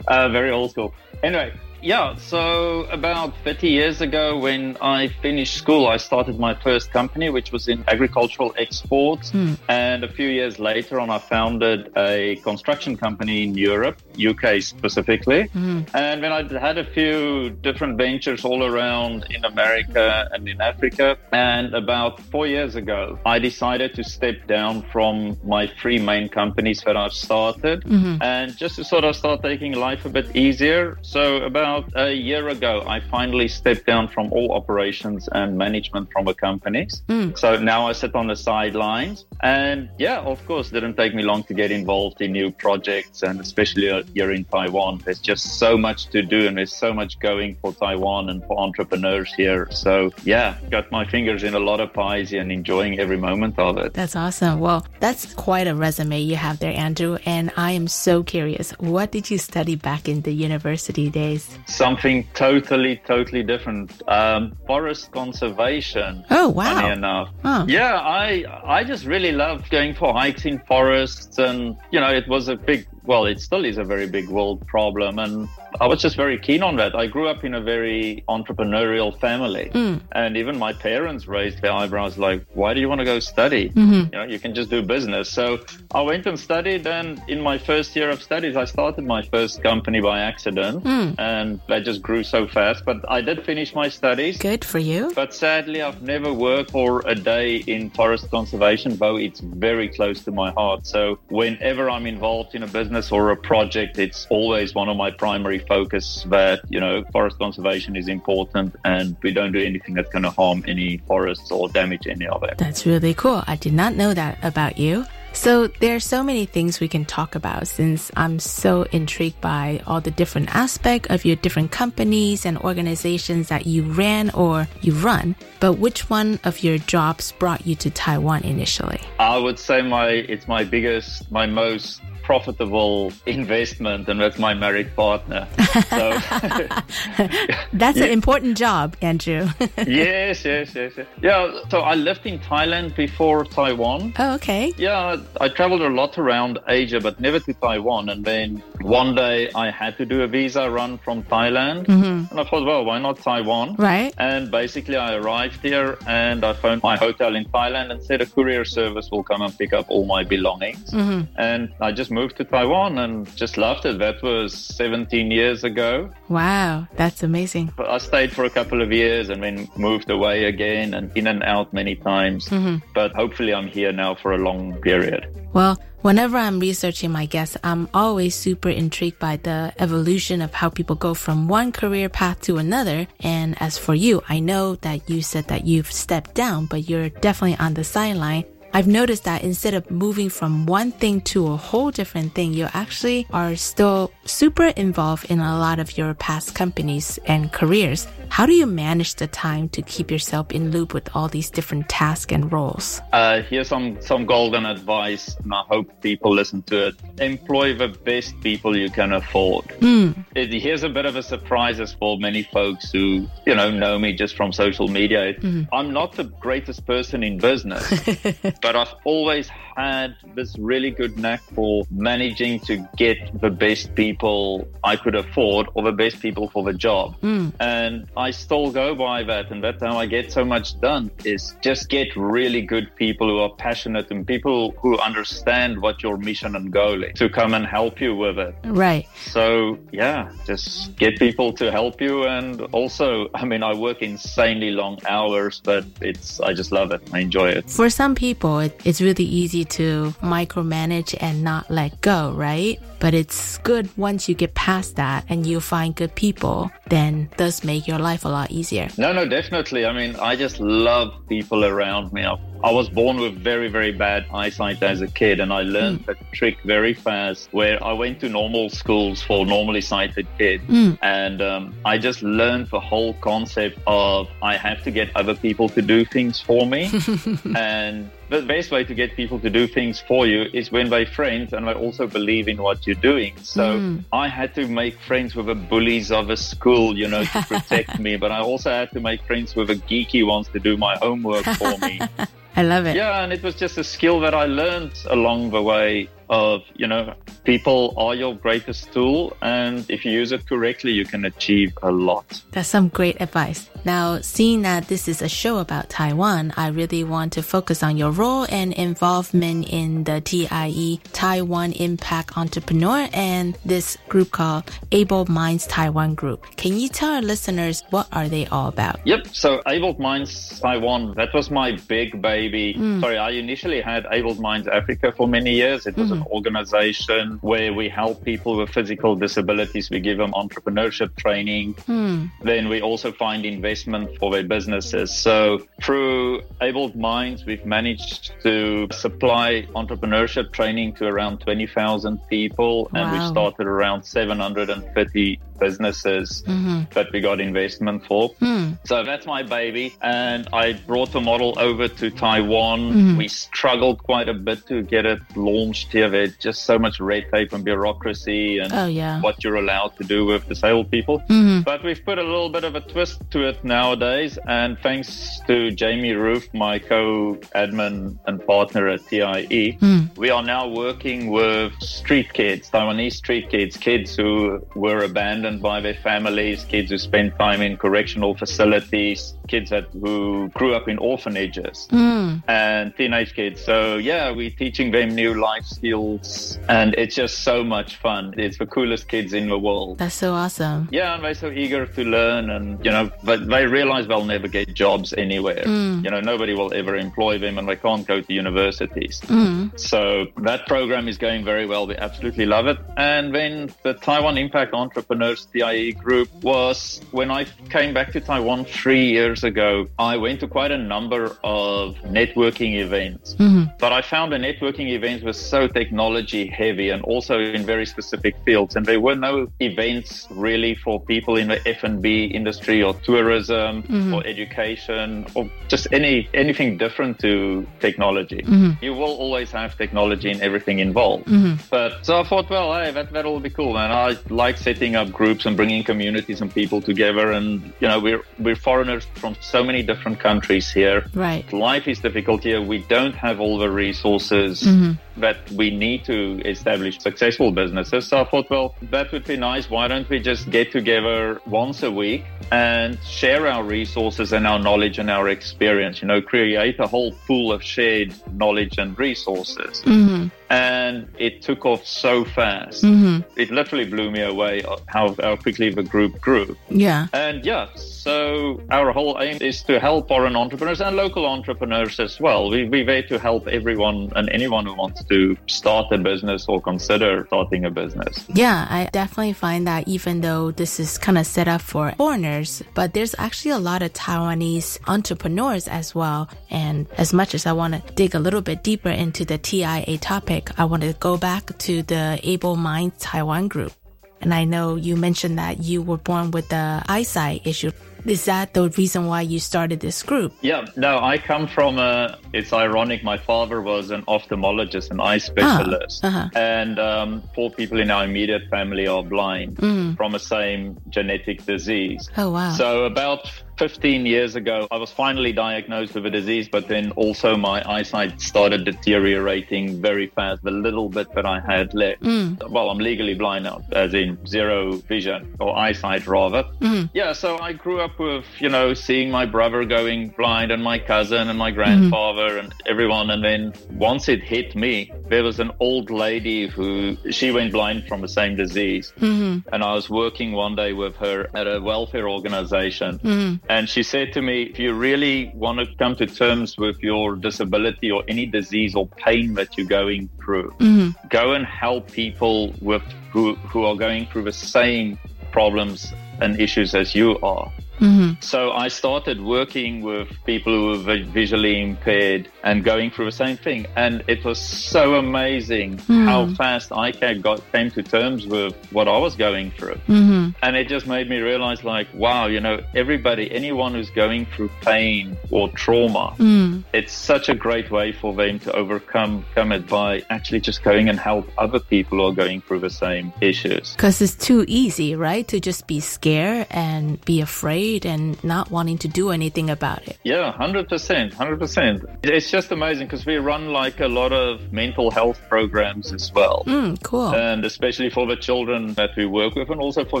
[0.08, 0.94] uh, very old school.
[1.22, 6.92] Anyway, yeah, so about 30 years ago, when I finished school, I started my first
[6.92, 9.30] company, which was in agricultural exports.
[9.30, 9.54] Hmm.
[9.68, 15.48] And a few years later on, I founded a construction company in Europe, UK specifically.
[15.48, 15.80] Hmm.
[15.92, 21.18] And then I had a few different ventures all around in America and in Africa.
[21.32, 26.82] And about four years ago, I decided to step down from my three main companies
[26.86, 28.22] that I've started Mhm.
[28.22, 30.96] and just to sort of start taking life a bit easier.
[31.02, 36.24] So about a year ago, I finally stepped down from all operations and management from
[36.24, 37.02] the companies.
[37.08, 37.38] Mm.
[37.38, 41.22] So now I sit on the sidelines and yeah, of course, it didn't take me
[41.22, 45.00] long to get involved in new projects and especially uh, here in Taiwan.
[45.04, 48.58] There's just so much to do and there's so much going for Taiwan and for
[48.58, 49.68] entrepreneurs here.
[49.70, 53.78] So yeah, got my fingers in a lot of pies and enjoying every moment of
[53.78, 53.94] it.
[53.94, 54.60] That's awesome.
[54.60, 57.18] Well, that's quite a resume you have there, Andrew.
[57.26, 58.72] And I am so curious.
[58.72, 61.58] What did you study back in the university days?
[61.66, 64.02] Something totally, totally different.
[64.08, 66.24] Um, forest conservation.
[66.30, 66.74] Oh, wow.
[66.74, 67.28] Funny enough.
[67.42, 67.64] Huh.
[67.68, 72.28] Yeah, I I just really loved going for hikes in forests, and you know, it
[72.28, 72.86] was a big.
[73.04, 75.48] Well, it still is a very big world problem, and
[75.80, 76.94] I was just very keen on that.
[76.94, 80.00] I grew up in a very entrepreneurial family, Mm.
[80.12, 83.70] and even my parents raised their eyebrows, like, "Why do you want to go study?
[83.70, 84.12] Mhm.
[84.12, 85.58] You know, you can just do business." So
[85.92, 89.62] I went and studied, and in my first year of studies, I started my first
[89.64, 91.14] company by accident, Mm.
[91.18, 92.84] and that just grew so fast.
[92.84, 94.38] But I did finish my studies.
[94.38, 95.10] Good for you.
[95.16, 100.22] But sadly, I've never worked for a day in forest conservation, though it's very close
[100.26, 100.86] to my heart.
[100.86, 105.10] So whenever I'm involved in a business or a project, it's always one of my
[105.10, 110.10] primary focus that, you know, forest conservation is important and we don't do anything that's
[110.10, 112.58] going to harm any forests or damage any of it.
[112.58, 113.42] That's really cool.
[113.46, 115.06] I did not know that about you.
[115.34, 119.80] So there are so many things we can talk about since I'm so intrigued by
[119.86, 124.92] all the different aspects of your different companies and organizations that you ran or you
[124.92, 125.34] run.
[125.58, 129.00] But which one of your jobs brought you to Taiwan initially?
[129.18, 134.94] I would say my it's my biggest, my most profitable investment, and that's my married
[134.96, 135.46] partner.
[135.90, 136.12] So
[137.72, 139.48] That's an important job, Andrew.
[139.86, 141.06] yes, yes, yes, yes.
[141.20, 144.14] Yeah, so I lived in Thailand before Taiwan.
[144.18, 144.72] oh, okay.
[144.76, 148.08] Yeah, I traveled a lot around Asia, but never to Taiwan.
[148.08, 151.86] And then one day I had to do a visa run from Thailand.
[151.86, 152.30] Mhm.
[152.30, 153.76] And I thought, well, why not Taiwan?
[153.76, 154.12] Right.
[154.18, 158.26] And basically, I arrived here and I phoned my hotel in Thailand and said a
[158.26, 160.90] courier service will come and pick up all my belongings.
[160.92, 161.28] Mhm.
[161.36, 163.98] And I just moved to Taiwan and just loved it.
[163.98, 166.10] That was 17 years ago.
[166.28, 167.72] Wow, that's amazing.
[167.78, 171.42] I stayed for a couple of years and then moved away again and in and
[171.42, 172.48] out many times.
[172.48, 172.82] Mhm.
[172.94, 175.26] But hopefully, I'm here now for a long period.
[175.52, 180.68] Well, whenever I'm researching my guests, I'm always super intrigued by the evolution of how
[180.70, 183.06] people go from one career path to another.
[183.20, 187.08] And as for you, I know that you said that you've stepped down, but you're
[187.08, 188.44] definitely on the sideline.
[188.74, 192.68] I've noticed that instead of moving from one thing to a whole different thing, you
[192.72, 198.06] actually are still super involved in a lot of your past companies and careers.
[198.32, 201.90] How do you manage the time to keep yourself in loop with all these different
[201.90, 203.02] tasks and roles?
[203.12, 206.94] Uh, here's some, some golden advice, and I hope people listen to it.
[207.20, 209.70] Employ the best people you can afford.
[209.80, 210.12] Hmm.
[210.34, 213.98] It, here's a bit of a surprise as for many folks who, you know, know
[213.98, 215.34] me just from social media.
[215.34, 215.68] Mhm.
[215.70, 217.84] I'm not the greatest person in business,
[218.62, 224.66] but I've always had this really good knack for managing to get the best people
[224.84, 227.20] I could afford or the best people for the job.
[227.20, 227.52] Mm.
[227.60, 229.50] And I still go by that.
[229.50, 233.38] And that's how I get so much done is just get really good people who
[233.38, 237.66] are passionate and people who understand what your mission and goal is to come and
[237.66, 238.54] help you with it.
[238.64, 239.08] Right.
[239.26, 242.24] So yeah, just get people to help you.
[242.24, 247.02] And also, I mean, I work insanely long hours, but it's, I just love it.
[247.12, 247.68] I enjoy it.
[247.68, 252.80] For some people, it, it's really easy to micromanage and not let go, right?
[253.00, 257.64] But it's good once you get past that and you find good people, then does
[257.64, 258.86] make your life a lot easier.
[258.98, 259.86] No, no, definitely.
[259.86, 262.22] I mean, I just love people around me.
[262.26, 266.04] I, I was born with very, very bad eyesight as a kid, and I learned
[266.04, 267.48] the trick very fast.
[267.52, 270.98] Where I went to normal schools for normally sighted kids, Mm.
[271.02, 275.70] and um, I just learned the whole concept of I have to get other people
[275.70, 276.82] to do things for me,
[277.56, 281.06] and the best way to get people to do things for you is when they're
[281.20, 283.34] friends and they also believe in what you're doing.
[283.42, 284.04] So Mm.
[284.12, 287.98] I had to make friends with the bullies of a school, you know, to protect
[287.98, 290.94] me, but I also had to make friends with the geeky ones to do my
[290.96, 292.00] homework for me.
[292.56, 292.96] I love it.
[292.96, 296.86] Yeah, and it was just a skill that I learned along the way of, you
[296.86, 297.14] know,
[297.44, 299.36] people are your greatest tool.
[299.42, 302.42] And if you use it correctly, you can achieve a lot.
[302.52, 303.68] That's some great advice.
[303.84, 307.96] Now, seeing that this is a show about Taiwan, I really want to focus on
[307.96, 315.28] your role and involvement in the TIE, Taiwan Impact Entrepreneur, and this group called Abled
[315.28, 316.46] Minds Taiwan Group.
[316.56, 319.04] Can you tell our listeners what are they all about?
[319.04, 319.26] Yep.
[319.32, 322.74] So Abled Minds Taiwan, that was my big baby.
[322.74, 323.00] Mm.
[323.00, 325.86] Sorry, I initially had Abled Minds Africa for many years.
[325.86, 326.21] It was mm-hmm.
[326.22, 329.90] An organization where we help people with physical disabilities.
[329.90, 331.74] We give them entrepreneurship training.
[331.74, 332.30] Mm.
[332.42, 335.12] Then we also find investment for their businesses.
[335.12, 343.00] So through Abled Minds, we've managed to supply entrepreneurship training to around 20,000 people wow.
[343.02, 346.82] and we started around 750 businesses mm-hmm.
[346.94, 348.34] that we got investment for.
[348.36, 348.78] Mm.
[348.84, 349.94] So that's my baby.
[350.02, 352.80] And I brought the model over to Taiwan.
[352.80, 353.16] Mm-hmm.
[353.16, 356.08] We struggled quite a bit to get it launched here.
[356.10, 359.20] There's just so much red tape and bureaucracy and oh, yeah.
[359.20, 361.20] what you're allowed to do with disabled people.
[361.30, 361.60] Mm-hmm.
[361.62, 364.38] But we've put a little bit of a twist to it nowadays.
[364.48, 370.16] And thanks to Jamie Roof, my co-admin and partner at TIE, mm.
[370.16, 375.80] we are now working with street kids, Taiwanese street kids, kids who were abandoned by
[375.80, 380.98] their families, kids who spend time in correctional facilities, kids that who grew up in
[380.98, 382.42] orphanages mm.
[382.48, 383.62] and teenage kids.
[383.62, 388.34] So yeah, we're teaching them new life skills and it's just so much fun.
[388.38, 389.98] It's the coolest kids in the world.
[389.98, 390.88] That's so awesome.
[390.90, 394.48] Yeah, and they're so eager to learn and you know, but they realize they'll never
[394.48, 395.64] get jobs anywhere.
[395.64, 396.04] Mm.
[396.04, 399.20] You know, nobody will ever employ them and they can't go to universities.
[399.24, 399.78] Mm.
[399.78, 401.86] So that program is going very well.
[401.86, 402.78] We absolutely love it.
[402.96, 408.64] And then the Taiwan Impact Entrepreneurs TIE group was when I came back to Taiwan
[408.64, 413.34] three years ago, I went to quite a number of networking events.
[413.34, 413.64] Mm-hmm.
[413.78, 418.34] But I found the networking events were so technology heavy and also in very specific
[418.44, 418.76] fields.
[418.76, 424.14] And there were no events really for people in the F&B industry or tourism mm-hmm.
[424.14, 428.42] or education or just any anything different to technology.
[428.42, 428.84] Mm-hmm.
[428.84, 431.26] You will always have technology in everything involved.
[431.26, 431.54] Mm-hmm.
[431.70, 433.78] But so I thought, well, hey, that, that'll be cool.
[433.78, 437.30] And I like setting up groups and bringing communities and people together.
[437.30, 441.06] And, you know, we're, we're foreigners from so many different countries here.
[441.14, 441.46] Right.
[441.52, 442.60] Life is difficult here.
[442.60, 444.62] We don't have all the resources.
[444.62, 448.06] Mm-hmm that we need to establish successful businesses.
[448.08, 449.68] So I thought, well, that would be nice.
[449.68, 454.58] Why don't we just get together once a week and share our resources and our
[454.58, 456.00] knowledge and our experience?
[456.00, 459.82] You know, create a whole pool of shared knowledge and resources.
[459.82, 460.28] Mm-hmm.
[460.52, 462.84] And it took off so fast.
[462.84, 463.22] Mm-hmm.
[463.40, 466.56] It literally blew me away how, how quickly the group grew.
[466.68, 467.06] Yeah.
[467.14, 472.20] And yeah, so our whole aim is to help foreign entrepreneurs and local entrepreneurs as
[472.20, 472.50] well.
[472.50, 476.60] We, we're there to help everyone and anyone who wants to start a business or
[476.60, 478.26] consider starting a business.
[478.28, 482.62] Yeah, I definitely find that even though this is kind of set up for foreigners,
[482.74, 486.28] but there's actually a lot of Taiwanese entrepreneurs as well.
[486.50, 489.98] And as much as I want to dig a little bit deeper into the TIE
[490.02, 493.72] topic, I want to go back to the Abled Mind Taiwan group.
[494.20, 497.72] And I know you mentioned that you were born with the eyesight issue.
[498.04, 500.32] Is that the reason why you started this group?
[500.40, 502.18] Yeah, no, I come from a.
[502.32, 503.04] It's ironic.
[503.04, 506.28] My father was an ophthalmologist, an eye specialist, ah, uh-huh.
[506.34, 509.96] and um, four people in our immediate family are blind mm.
[509.96, 512.10] from the same genetic disease.
[512.16, 512.52] Oh wow!
[512.54, 517.36] So about 15 years ago, I was finally diagnosed with a disease, but then also
[517.36, 520.42] my eyesight started deteriorating very fast.
[520.42, 522.02] The little bit that I had left.
[522.02, 522.50] Mm.
[522.50, 526.44] Well, I'm legally blind now, as in zero vision or eyesight rather.
[526.60, 526.90] Mm.
[526.94, 530.78] Yeah, so I grew up with, you know, seeing my brother going blind and my
[530.78, 532.38] cousin and my grandfather mm.
[532.40, 533.10] and everyone.
[533.10, 537.86] And then once it hit me, there was an old lady who she went blind
[537.86, 538.92] from the same disease.
[538.98, 539.48] Mm-hmm.
[539.52, 542.98] And I was working one day with her at a welfare organization.
[542.98, 543.41] Mm-hmm.
[543.48, 547.16] And she said to me, if you really want to come to terms with your
[547.16, 550.90] disability or any disease or pain that you're going through, mm-hmm.
[551.08, 554.98] go and help people with who, who are going through the same
[555.32, 557.50] problems and issues as you are.
[557.82, 558.20] Mm-hmm.
[558.20, 563.36] So I started working with people who were visually impaired and going through the same
[563.36, 563.66] thing.
[563.76, 566.06] And it was so amazing mm-hmm.
[566.06, 569.80] how fast I got, came to terms with what I was going through.
[569.88, 570.30] Mm-hmm.
[570.42, 574.50] And it just made me realize like, wow, you know, everybody, anyone who's going through
[574.60, 576.62] pain or trauma, mm.
[576.72, 580.88] it's such a great way for them to overcome come it by actually just going
[580.88, 583.72] and help other people who are going through the same issues.
[583.74, 585.26] Because it's too easy, right?
[585.28, 589.98] To just be scared and be afraid and not wanting to do anything about it.
[590.04, 591.14] Yeah, 100%.
[591.14, 591.96] 100%.
[592.04, 596.44] It's just amazing because we run like a lot of mental health programs as well.
[596.46, 597.14] Mm, cool.
[597.14, 600.00] And especially for the children that we work with and also for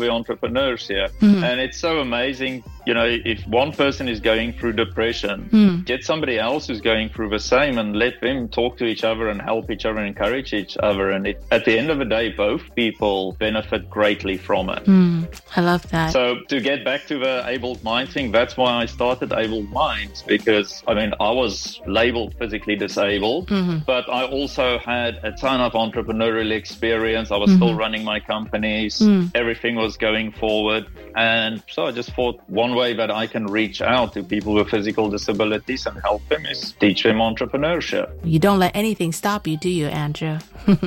[0.00, 1.08] the entrepreneurs here.
[1.20, 1.42] Mhm.
[1.42, 5.84] And it's so amazing, you know, if one person is going through depression, Mm.
[5.84, 9.28] get somebody else who's going through the same and let them talk to each other
[9.28, 11.10] and help each other and encourage each other.
[11.10, 14.84] And it, at the end of the day, both people benefit greatly from it.
[14.84, 16.12] Mm, I love that.
[16.12, 20.22] So to get back to the Abled Mind thing, that's why I started Abled Minds
[20.26, 23.86] because I mean I was labeled physically disabled, Mhm.
[23.86, 27.30] but I also had a ton of entrepreneurial experience.
[27.30, 27.78] I was still Mhm.
[27.78, 28.98] running my companies.
[28.98, 29.30] Mm.
[29.36, 33.80] Everything was going forward, and so I just thought one way that I can reach
[33.80, 38.06] out to people with physical disabilities and help them is teach them entrepreneurship.
[38.24, 40.38] You don't let anything stop you, do you, Andrew?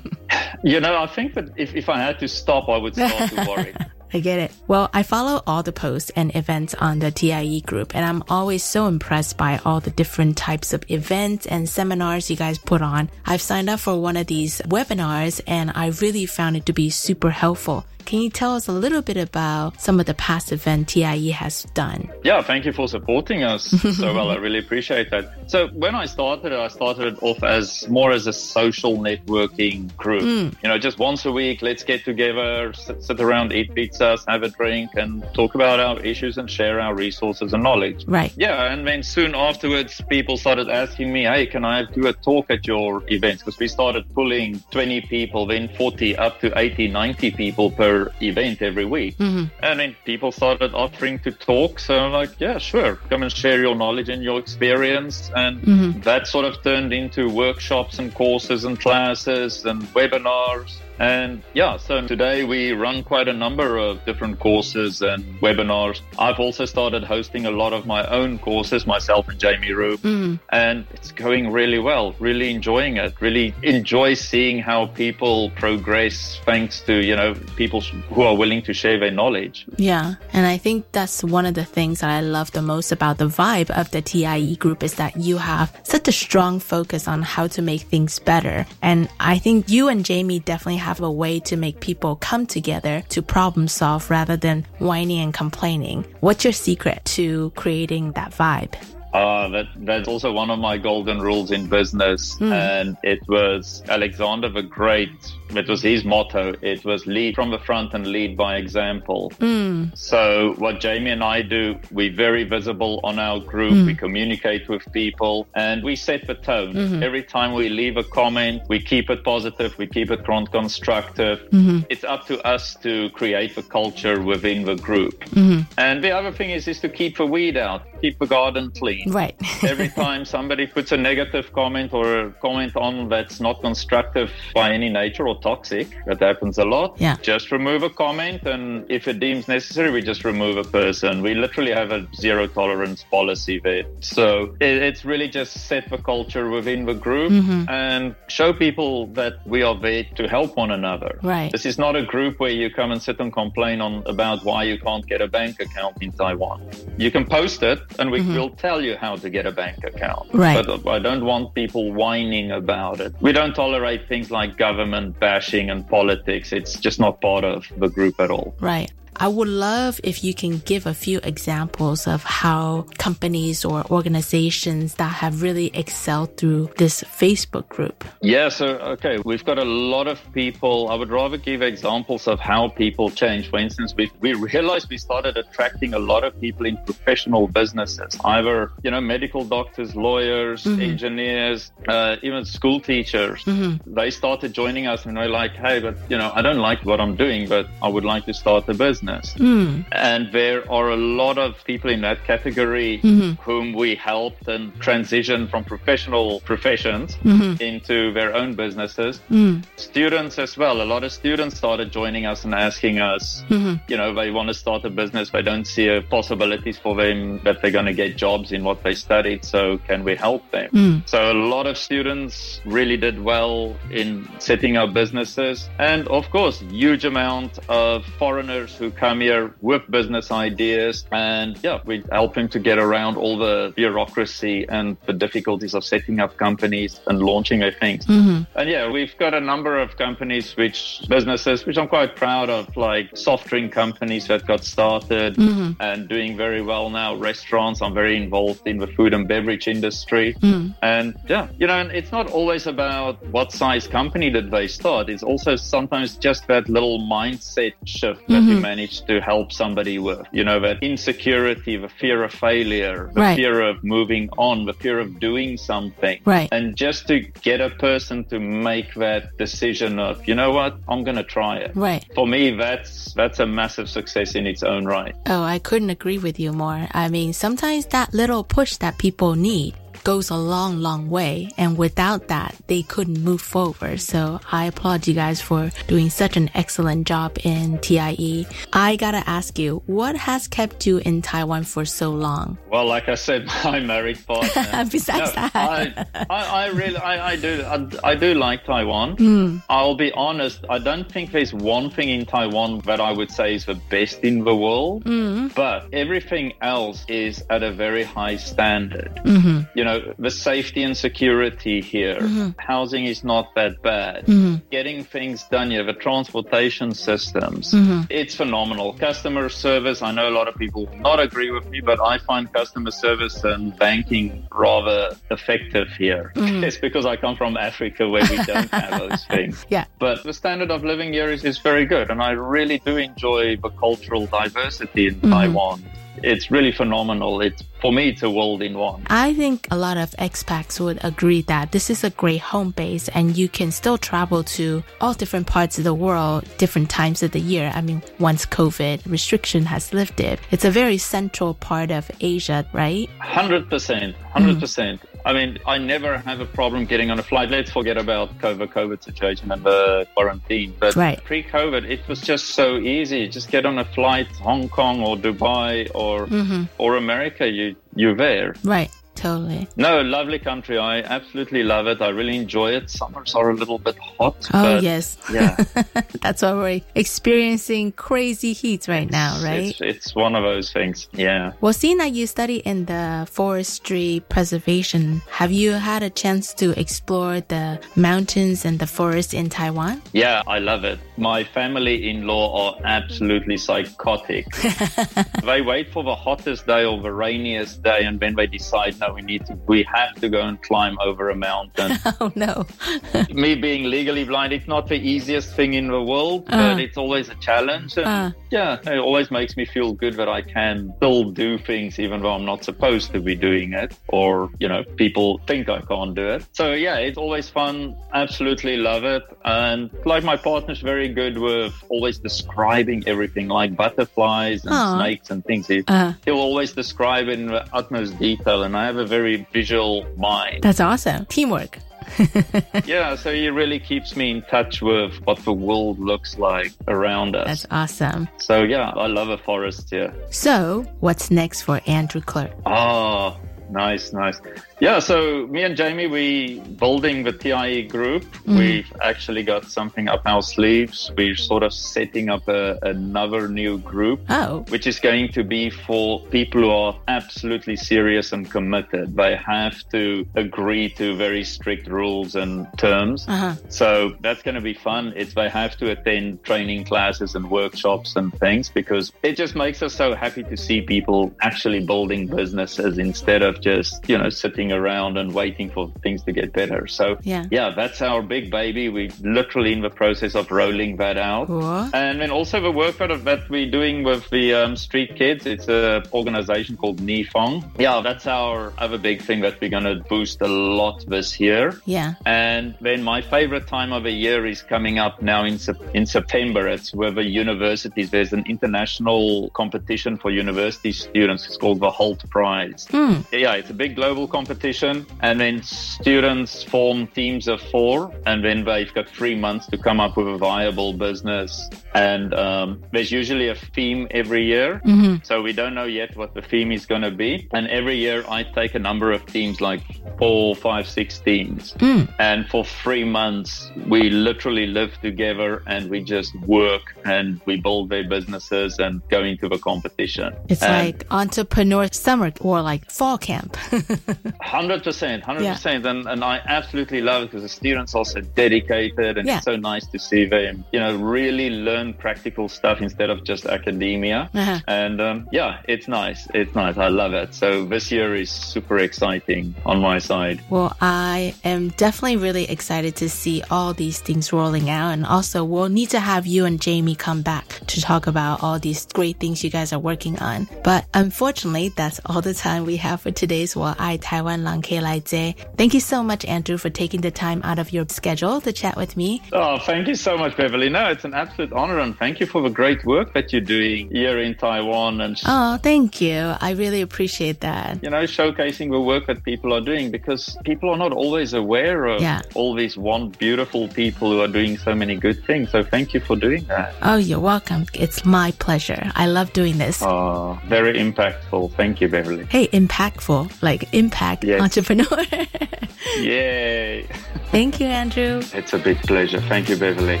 [0.64, 3.36] You know, I think that if, if I had to stop, I would start to
[3.48, 3.72] worry.
[4.16, 4.50] I get it.
[4.66, 8.64] Well, I follow all the posts and events on the TIE group, and I'm always
[8.64, 13.10] so impressed by all the different types of events and seminars you guys put on.
[13.26, 16.88] I've signed up for one of these webinars, and I really found it to be
[16.88, 17.84] super helpful.
[18.06, 21.64] Can you tell us a little bit about some of the past events TIE has
[21.74, 22.08] done?
[22.22, 23.64] Yeah, thank you for supporting us
[23.96, 24.30] so well.
[24.30, 25.50] I really appreciate that.
[25.50, 30.22] So when I started I started it off as more as a social networking group.
[30.22, 30.54] Mm.
[30.62, 34.44] You know, just once a week, let's get together, sit, sit around, eat pizzas, have
[34.44, 38.04] a drink, and talk about our issues and share our resources and knowledge.
[38.06, 38.32] Right.
[38.36, 42.50] Yeah, and then soon afterwards, people started asking me, "Hey, can I do a talk
[42.50, 47.32] at your events?" Because we started pulling 20 people, then 40, up to 80, 90
[47.32, 47.95] people per
[48.30, 49.14] event every week.
[49.18, 49.44] Mhm.
[49.66, 51.72] And then people started offering to talk.
[51.86, 52.92] So I'm like, yeah, sure.
[53.10, 55.16] Come and share your knowledge and your experience.
[55.44, 56.02] And Mhm.
[56.08, 60.72] that sort of turned into workshops and courses and classes and webinars.
[60.98, 66.00] And yeah, so today we run quite a number of different courses and webinars.
[66.18, 70.00] I've also started hosting a lot of my own courses, myself and Jamie Rube.
[70.00, 70.40] Mm.
[70.50, 76.80] And it's going really well, really enjoying it, really enjoy seeing how people progress thanks
[76.82, 79.66] to, you know, people who are willing to share their knowledge.
[79.76, 83.18] Yeah, and I think that's one of the things that I love the most about
[83.18, 87.22] the vibe of the TIE group is that you have such a strong focus on
[87.22, 88.66] how to make things better.
[88.82, 93.02] And I think you and Jamie definitely have a way to make people come together
[93.08, 96.04] to problem solve rather than whining and complaining.
[96.20, 98.74] What's your secret to creating that vibe?
[99.12, 102.52] Uh, that that's also one of my golden rules in business, Mm.
[102.52, 105.10] and it was Alexander the Great.
[105.54, 106.54] It was his motto.
[106.62, 109.32] It was lead from the front and lead by example.
[109.38, 109.96] Mm.
[109.96, 113.72] So what Jamie and I do, we're very visible on our group.
[113.72, 113.86] Mm.
[113.86, 116.74] We communicate with people and we set the tone.
[116.74, 117.02] Mhm.
[117.02, 119.76] Every time we leave a comment, we keep it positive.
[119.78, 121.38] We keep it con- constructive.
[121.50, 121.86] Mhm.
[121.88, 125.24] It's up to us to create the culture within the group.
[125.30, 125.66] Mhm.
[125.78, 129.10] And the other thing is, is to keep the weed out, keep the garden clean.
[129.10, 129.34] Right.
[129.62, 134.70] Every time somebody puts a negative comment or a comment on that's not constructive by
[134.72, 136.96] any nature or toxic, that happens a lot.
[136.98, 137.16] Yeah.
[137.22, 141.22] Just remove a comment, and if it deems necessary, we just remove a person.
[141.22, 143.84] We literally have a zero tolerance policy there.
[144.00, 147.68] So it, it's really just set the culture within the group Mhm.
[147.68, 151.18] and show people that we are there to help one another.
[151.22, 151.50] Right.
[151.52, 154.64] This is not a group where you come and sit and complain on about why
[154.64, 156.60] you can't get a bank account in Taiwan.
[156.96, 158.34] You can post it, and we Mhm.
[158.36, 160.26] will tell you how to get a bank account.
[160.32, 160.64] Right.
[160.66, 163.12] But I don't want people whining about it.
[163.20, 166.52] We don't tolerate things like government bashing and politics.
[166.52, 168.54] It's just not part of the group at all.
[168.60, 168.92] Right.
[169.18, 174.94] I would love if you can give a few examples of how companies or organizations
[174.96, 178.04] that have really excelled through this Facebook group.
[178.22, 180.88] Yeah, so okay, we've got a lot of people.
[180.90, 183.48] I would rather give examples of how people change.
[183.50, 188.16] For instance, we we realized we started attracting a lot of people in professional businesses,
[188.24, 190.82] either you know medical doctors, lawyers, Mhm.
[190.90, 193.42] engineers, uh, even school teachers.
[193.44, 193.80] Mhm.
[193.86, 197.00] They started joining us, and they're like, "Hey, but you know, I don't like what
[197.00, 199.84] I'm doing, but I would like to start a business." Mm.
[199.92, 203.38] And there are a lot of people in that category Mhm.
[203.40, 207.60] whom we helped and transition from professional professions Mhm.
[207.60, 209.20] into their own businesses.
[209.30, 209.62] Mm.
[209.76, 210.82] Students as well.
[210.82, 213.80] A lot of students started joining us and asking us, Mhm.
[213.88, 215.30] you know, they want to start a business.
[215.30, 218.82] They don't see uh, possibilities for them that they're going to get jobs in what
[218.82, 219.44] they studied.
[219.44, 220.68] So can we help them?
[220.72, 221.02] Mm.
[221.08, 225.68] So a lot of students really did well in setting up businesses.
[225.78, 231.04] And of course, huge amount of foreigners who come here with business ideas.
[231.12, 235.84] And yeah, we help him to get around all the bureaucracy and the difficulties of
[235.84, 238.06] setting up companies and launching their things.
[238.06, 238.42] Mm-hmm.
[238.58, 242.76] And yeah, we've got a number of companies, which businesses, which I'm quite proud of,
[242.76, 245.72] like soft drink companies that got started Mm-hmm.
[245.80, 247.14] and doing very well now.
[247.14, 250.34] Restaurants, I'm very involved in the food and beverage industry.
[250.40, 250.74] Mm.
[250.82, 255.08] And yeah, you know, and it's not always about what size company did they start.
[255.08, 258.62] It's also sometimes just that little mindset shift that you Mhm.
[258.86, 260.26] Manage to help somebody with.
[260.32, 263.36] You know, that insecurity, the fear of failure, the Right.
[263.36, 266.20] fear of moving on, the fear of doing something.
[266.24, 266.48] Right.
[266.52, 271.04] And just to get a person to make that decision of, you know what, I'm
[271.04, 271.72] going to try it.
[271.74, 272.04] Right.
[272.14, 275.14] For me, that's that's a massive success in its own right.
[275.26, 276.88] Oh, I couldn't agree with you more.
[276.92, 279.74] I mean, sometimes that little push that people need
[280.06, 281.50] goes a long, long way.
[281.58, 284.00] And without that, they couldn't move forward.
[284.00, 288.46] So I applaud you guys for doing such an excellent job in TIE.
[288.72, 292.56] I gotta ask you, what has kept you in Taiwan for so long?
[292.70, 294.84] Well, like I said, my married partner.
[294.92, 295.56] Besides No, that.
[295.56, 299.16] I, I, I really, I, I do, I, I do like Taiwan.
[299.16, 299.62] Mm.
[299.68, 300.64] I'll be honest.
[300.70, 304.20] I don't think there's one thing in Taiwan that I would say is the best
[304.20, 305.02] in the world.
[305.04, 305.52] Mm.
[305.56, 309.10] But everything else is at a very high standard.
[309.24, 309.62] Mm-hmm.
[309.74, 312.54] You know, the safety and security here, Mhm.
[312.58, 314.26] housing is not that bad.
[314.26, 314.62] Mhm.
[314.70, 318.06] Getting things done here, the transportation systems, Mhm.
[318.10, 318.92] it's phenomenal.
[318.94, 322.18] Customer service, I know a lot of people will not agree with me, but I
[322.18, 326.32] find customer service and banking rather effective here.
[326.36, 326.62] Mhm.
[326.66, 329.64] It's because I come from Africa where we don't have those things.
[329.68, 329.84] Yeah.
[329.98, 333.56] But the standard of living here is, is very good, and I really do enjoy
[333.56, 335.30] the cultural diversity in Mhm.
[335.30, 335.82] Taiwan.
[336.22, 337.40] It's really phenomenal.
[337.40, 339.02] It's for me, it's a world in one.
[339.08, 343.08] I think a lot of expats would agree that this is a great home base
[343.08, 347.32] and you can still travel to all different parts of the world, different times of
[347.32, 347.70] the year.
[347.74, 353.08] I mean, once COVID restriction has lifted, it's a very central part of Asia, right?
[353.18, 355.00] Hundred percent, hundred percent.
[355.26, 357.50] I mean, I never have a problem getting on a flight.
[357.50, 360.72] Let's forget about COVID, COVID situation and the quarantine.
[360.78, 361.18] But Right.
[361.24, 363.26] pre-COVID, it was just so easy.
[363.26, 366.68] Just get on a flight, Hong Kong or Dubai or Mhm.
[366.78, 367.44] or America.
[367.50, 368.54] You you're there.
[368.62, 368.90] Right.
[369.16, 369.66] Totally.
[369.76, 370.78] No, lovely country.
[370.78, 372.00] I absolutely love it.
[372.00, 372.90] I really enjoy it.
[372.90, 374.48] Summers are a little bit hot.
[374.52, 375.16] Oh, yes.
[375.32, 375.56] Yeah.
[376.20, 379.70] That's why we're experiencing crazy heat right now, right?
[379.70, 381.08] It's, it's one of those things.
[381.12, 381.52] Yeah.
[381.60, 386.78] Well, seeing that you study in the forestry preservation, have you had a chance to
[386.78, 390.02] explore the mountains and the forest in Taiwan?
[390.12, 390.98] Yeah, I love it.
[391.16, 394.46] My family in law are absolutely psychotic.
[395.44, 399.05] they wait for the hottest day or the rainiest day, and then they decide, no,
[399.14, 401.92] we need to, we have to go and climb over a mountain.
[402.20, 402.66] Oh no.
[403.30, 406.74] Me being legally blind, it's not the easiest thing in the world, Uh.
[406.74, 407.96] but it's always a challenge.
[407.98, 408.30] And Uh.
[408.50, 412.32] yeah, it always makes me feel good that I can still do things even though
[412.32, 416.26] I'm not supposed to be doing it, or, you know, people think I can't do
[416.26, 416.46] it.
[416.52, 417.96] So yeah, it's always fun.
[418.14, 419.22] Absolutely love it.
[419.44, 424.98] And like my partner's very good with always describing everything like butterflies and Aw.
[424.98, 425.66] snakes and things.
[425.66, 426.12] He, Uh.
[426.24, 430.62] He'll always describe in the utmost detail, and I have a very visual mind.
[430.62, 431.26] That's awesome.
[431.26, 431.78] Teamwork.
[432.84, 437.34] yeah, so he really keeps me in touch with what the world looks like around
[437.34, 437.46] us.
[437.46, 438.28] That's awesome.
[438.38, 440.14] so yeah, I love a forest here.
[440.30, 442.52] So, what's next for Andrew Klerck?
[442.64, 443.38] Oh,
[443.70, 444.40] nice, nice.
[444.78, 448.24] Yeah, so me and Jamie, we building the TIE group.
[448.44, 448.58] Mhm.
[448.58, 451.10] We've actually got something up our sleeves.
[451.16, 454.20] We're sort of setting up a, another new group.
[454.28, 454.66] Oh.
[454.68, 459.16] Which is going to be for people who are absolutely serious and committed.
[459.16, 463.24] They have to agree to very strict rules and terms.
[463.26, 463.54] Uh-huh.
[463.70, 465.14] So that's going to be fun.
[465.16, 469.82] It's they have to attend training classes and workshops and things because it just makes
[469.82, 474.65] us so happy to see people actually building businesses instead of just, you know, sitting
[474.72, 476.86] around and waiting for things to get better.
[476.86, 477.44] So Yeah.
[477.50, 478.88] yeah, that's our big baby.
[478.88, 481.46] We're literally in the process of rolling that out.
[481.46, 481.90] Cool.
[481.94, 483.10] And then also the work that,
[483.50, 485.46] we're doing with the um, street kids.
[485.46, 487.64] It's a organization called Nifong.
[487.78, 491.80] Yeah, that's our other big thing that we're going to boost a lot this year.
[491.84, 492.14] Yeah.
[492.24, 495.58] And then my favorite time of the year is coming up now in,
[495.94, 496.66] in September.
[496.68, 498.10] It's with the universities.
[498.10, 501.46] There's an international competition for university students.
[501.46, 502.86] It's called the Hult Prize.
[502.90, 503.20] Hmm.
[503.32, 508.42] Yeah, it's a big global competition competition, and then students form teams of four, and
[508.44, 511.68] then they've got three months to come up with a viable business.
[511.94, 515.24] And um, there's usually a theme every year, Mhm.
[515.26, 517.48] so we don't know yet what the theme is going to be.
[517.52, 519.80] And every year I take a number of teams, like
[520.18, 521.74] four, five, six teams.
[521.78, 522.08] Mm.
[522.18, 527.88] And for three months, we literally live together and we just work and we build
[527.90, 530.34] their businesses and go into the competition.
[530.48, 533.56] It's And like entrepreneur summer or like fall camp.
[534.46, 538.20] Hundred percent, hundred percent, and and I absolutely love it because the students are so
[538.20, 539.38] dedicated, and yeah.
[539.38, 543.46] it's so nice to see them, you know, really learn practical stuff instead of just
[543.46, 544.30] academia.
[544.32, 544.60] Uh-huh.
[544.68, 546.76] And um, yeah, it's nice, it's nice.
[546.76, 547.34] I love it.
[547.34, 550.40] So this year is super exciting on my side.
[550.48, 555.44] Well, I am definitely really excited to see all these things rolling out, and also
[555.44, 559.18] we'll need to have you and Jamie come back to talk about all these great
[559.18, 560.48] things you guys are working on.
[560.62, 564.35] But unfortunately, that's all the time we have for today's Well, I Taiwan.
[564.44, 568.52] Lang Thank you so much, Andrew, for taking the time out of your schedule to
[568.52, 569.22] chat with me.
[569.32, 570.68] Oh, thank you so much, Beverly.
[570.68, 573.90] No, it's an absolute honor, and thank you for the great work that you're doing
[573.90, 575.00] here in Taiwan.
[575.00, 576.34] And oh, thank you.
[576.40, 577.82] I really appreciate that.
[577.82, 581.86] You know, showcasing the work that people are doing because people are not always aware
[581.86, 582.22] of yeah.
[582.34, 585.50] all these one beautiful people who are doing so many good things.
[585.50, 586.74] So thank you for doing that.
[586.82, 587.66] Oh, you're welcome.
[587.74, 588.90] It's my pleasure.
[588.94, 589.82] I love doing this.
[589.82, 591.52] Oh, very impactful.
[591.54, 592.26] Thank you, Beverly.
[592.26, 594.40] Hey, impactful, like impact Yes.
[594.42, 595.04] entrepreneur.
[596.00, 596.84] Yay.
[597.30, 598.20] Thank you, Andrew.
[598.34, 599.20] It's a big pleasure.
[599.20, 600.00] Thank you, Beverly.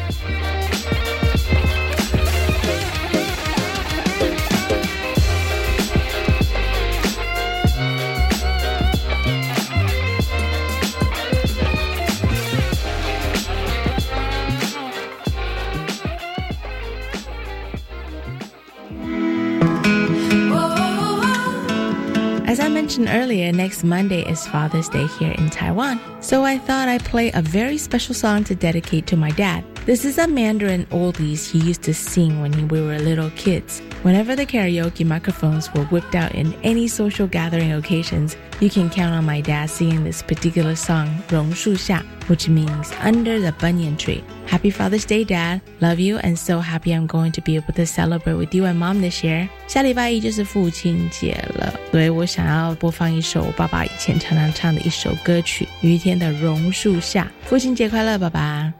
[22.55, 25.99] As I mentioned earlier, next Monday is Father's Day here in Taiwan.
[26.21, 29.63] So I thought I'd play a very special song to dedicate to my dad.
[29.85, 33.79] This is a Mandarin oldies he used to sing when we were little kids.
[34.03, 39.15] Whenever the karaoke microphones were whipped out in any social gathering occasions, you can count
[39.15, 44.23] on my dad singing this particular song, 榕树下, which means under the banyan tree.
[44.47, 45.61] Happy Father's Day, Dad.
[45.79, 48.77] Love you and so happy I'm going to be able to celebrate with you and
[48.77, 49.47] Mom this year.
[49.67, 57.31] 下礼拜一就是父亲节了，所以我想要播放一首我爸爸以前常常唱的一首歌曲《于天的榕树下》。
[57.47, 58.73] 父亲节快乐，爸爸！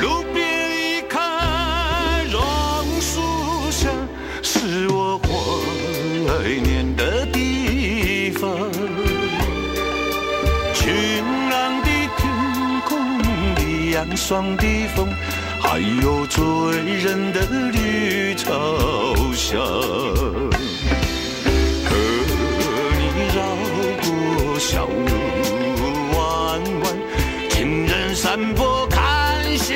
[0.00, 1.18] 路边一棵
[2.30, 2.40] 榕
[3.00, 3.88] 树下，
[4.42, 5.28] 是我怀
[6.60, 8.70] 念的地方。
[10.74, 11.37] 晴朗的天空里，
[13.99, 14.63] 凉爽的
[14.95, 15.09] 风，
[15.59, 16.41] 还有醉
[17.03, 17.41] 人的
[17.73, 18.49] 绿草
[19.35, 19.59] 香。
[21.83, 21.89] 和
[22.97, 23.03] 你
[23.35, 23.43] 绕
[24.01, 25.11] 过小路
[26.17, 26.97] 弯弯，
[27.49, 29.75] 情人山坡看星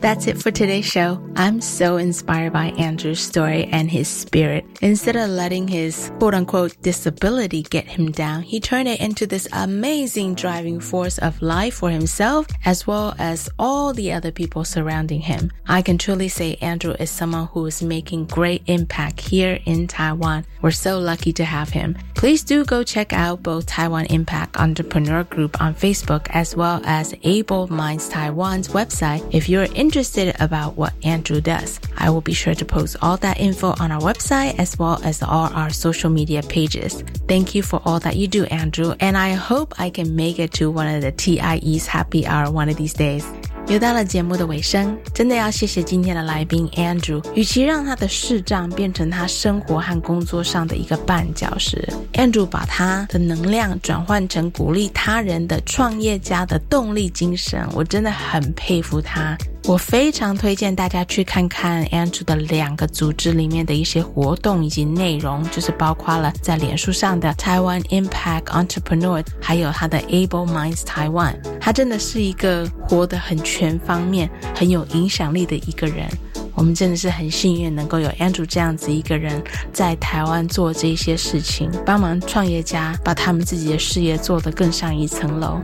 [0.00, 1.20] That's it for today's show.
[1.34, 4.64] I'm so inspired by Andrew's story and his spirit.
[4.80, 9.48] Instead of letting his quote unquote disability get him down, he turned it into this
[9.52, 15.20] amazing driving force of life for himself as well as all the other people surrounding
[15.20, 15.50] him.
[15.66, 20.44] I can truly say Andrew is someone who is making great impact here in Taiwan.
[20.62, 21.98] We're so lucky to have him.
[22.18, 27.14] Please do go check out both Taiwan Impact Entrepreneur Group on Facebook as well as
[27.22, 31.78] Abled Minds Taiwan's website if you're interested about what Andrew does.
[31.96, 35.22] I will be sure to post all that info on our website as well as
[35.22, 37.02] all our social media pages.
[37.28, 40.50] Thank you for all that you do, Andrew, and I hope I can make it
[40.54, 43.24] to one of the TIE's happy hour one of these days.
[43.68, 47.22] 又到了节目的尾声，真的要谢谢今天的来宾 Andrew。
[47.34, 59.36] 与其让他的视障变成他生活和工作上的一个绊脚石，Andrew 把他的能量转换成鼓励他人的创业家的动力精神，我真的很佩服他。
[59.68, 71.34] 我非常推荐大家去看看 Andrew 的两个组织里面的一些活动以及内容，就是包括了在脸书上的 Taiwan Impact Entrepreneur，还有他的 Able Minds Taiwan。
[71.60, 76.08] 他真的是一个活得很全方面、很有影响力的一个人。
[76.54, 85.60] 我们真的是很幸运，能够有 Andrew 这样子一个人在台湾做这些事情，帮忙创业家把他们自己的事业做得更上一层楼。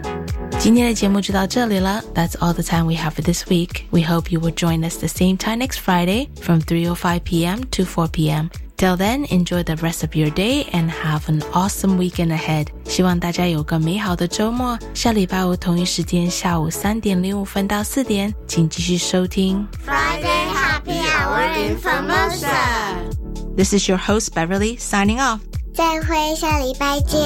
[0.63, 2.03] 今天的节目就到这里了。
[2.13, 3.83] That's all the time we have for this week.
[3.91, 7.61] We hope you will join us the same time next Friday from 3:05 p.m.
[7.71, 8.49] to 4 p.m.
[8.75, 12.67] Till then, enjoy the rest of your day and have an awesome weekend ahead.
[12.85, 14.77] 希望大家有个美好的周末。
[14.93, 23.55] 下礼拜五同一时间下午三点零五分到四点，请继续收听 Friday Happy Hour in Formosa.
[23.57, 25.39] This is your host Beverly signing off.
[25.73, 27.19] 再会，下礼拜见。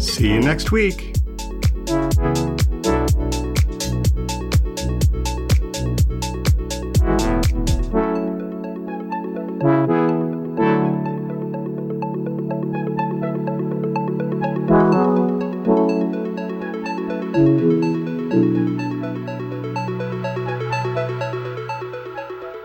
[0.00, 1.12] See you next week.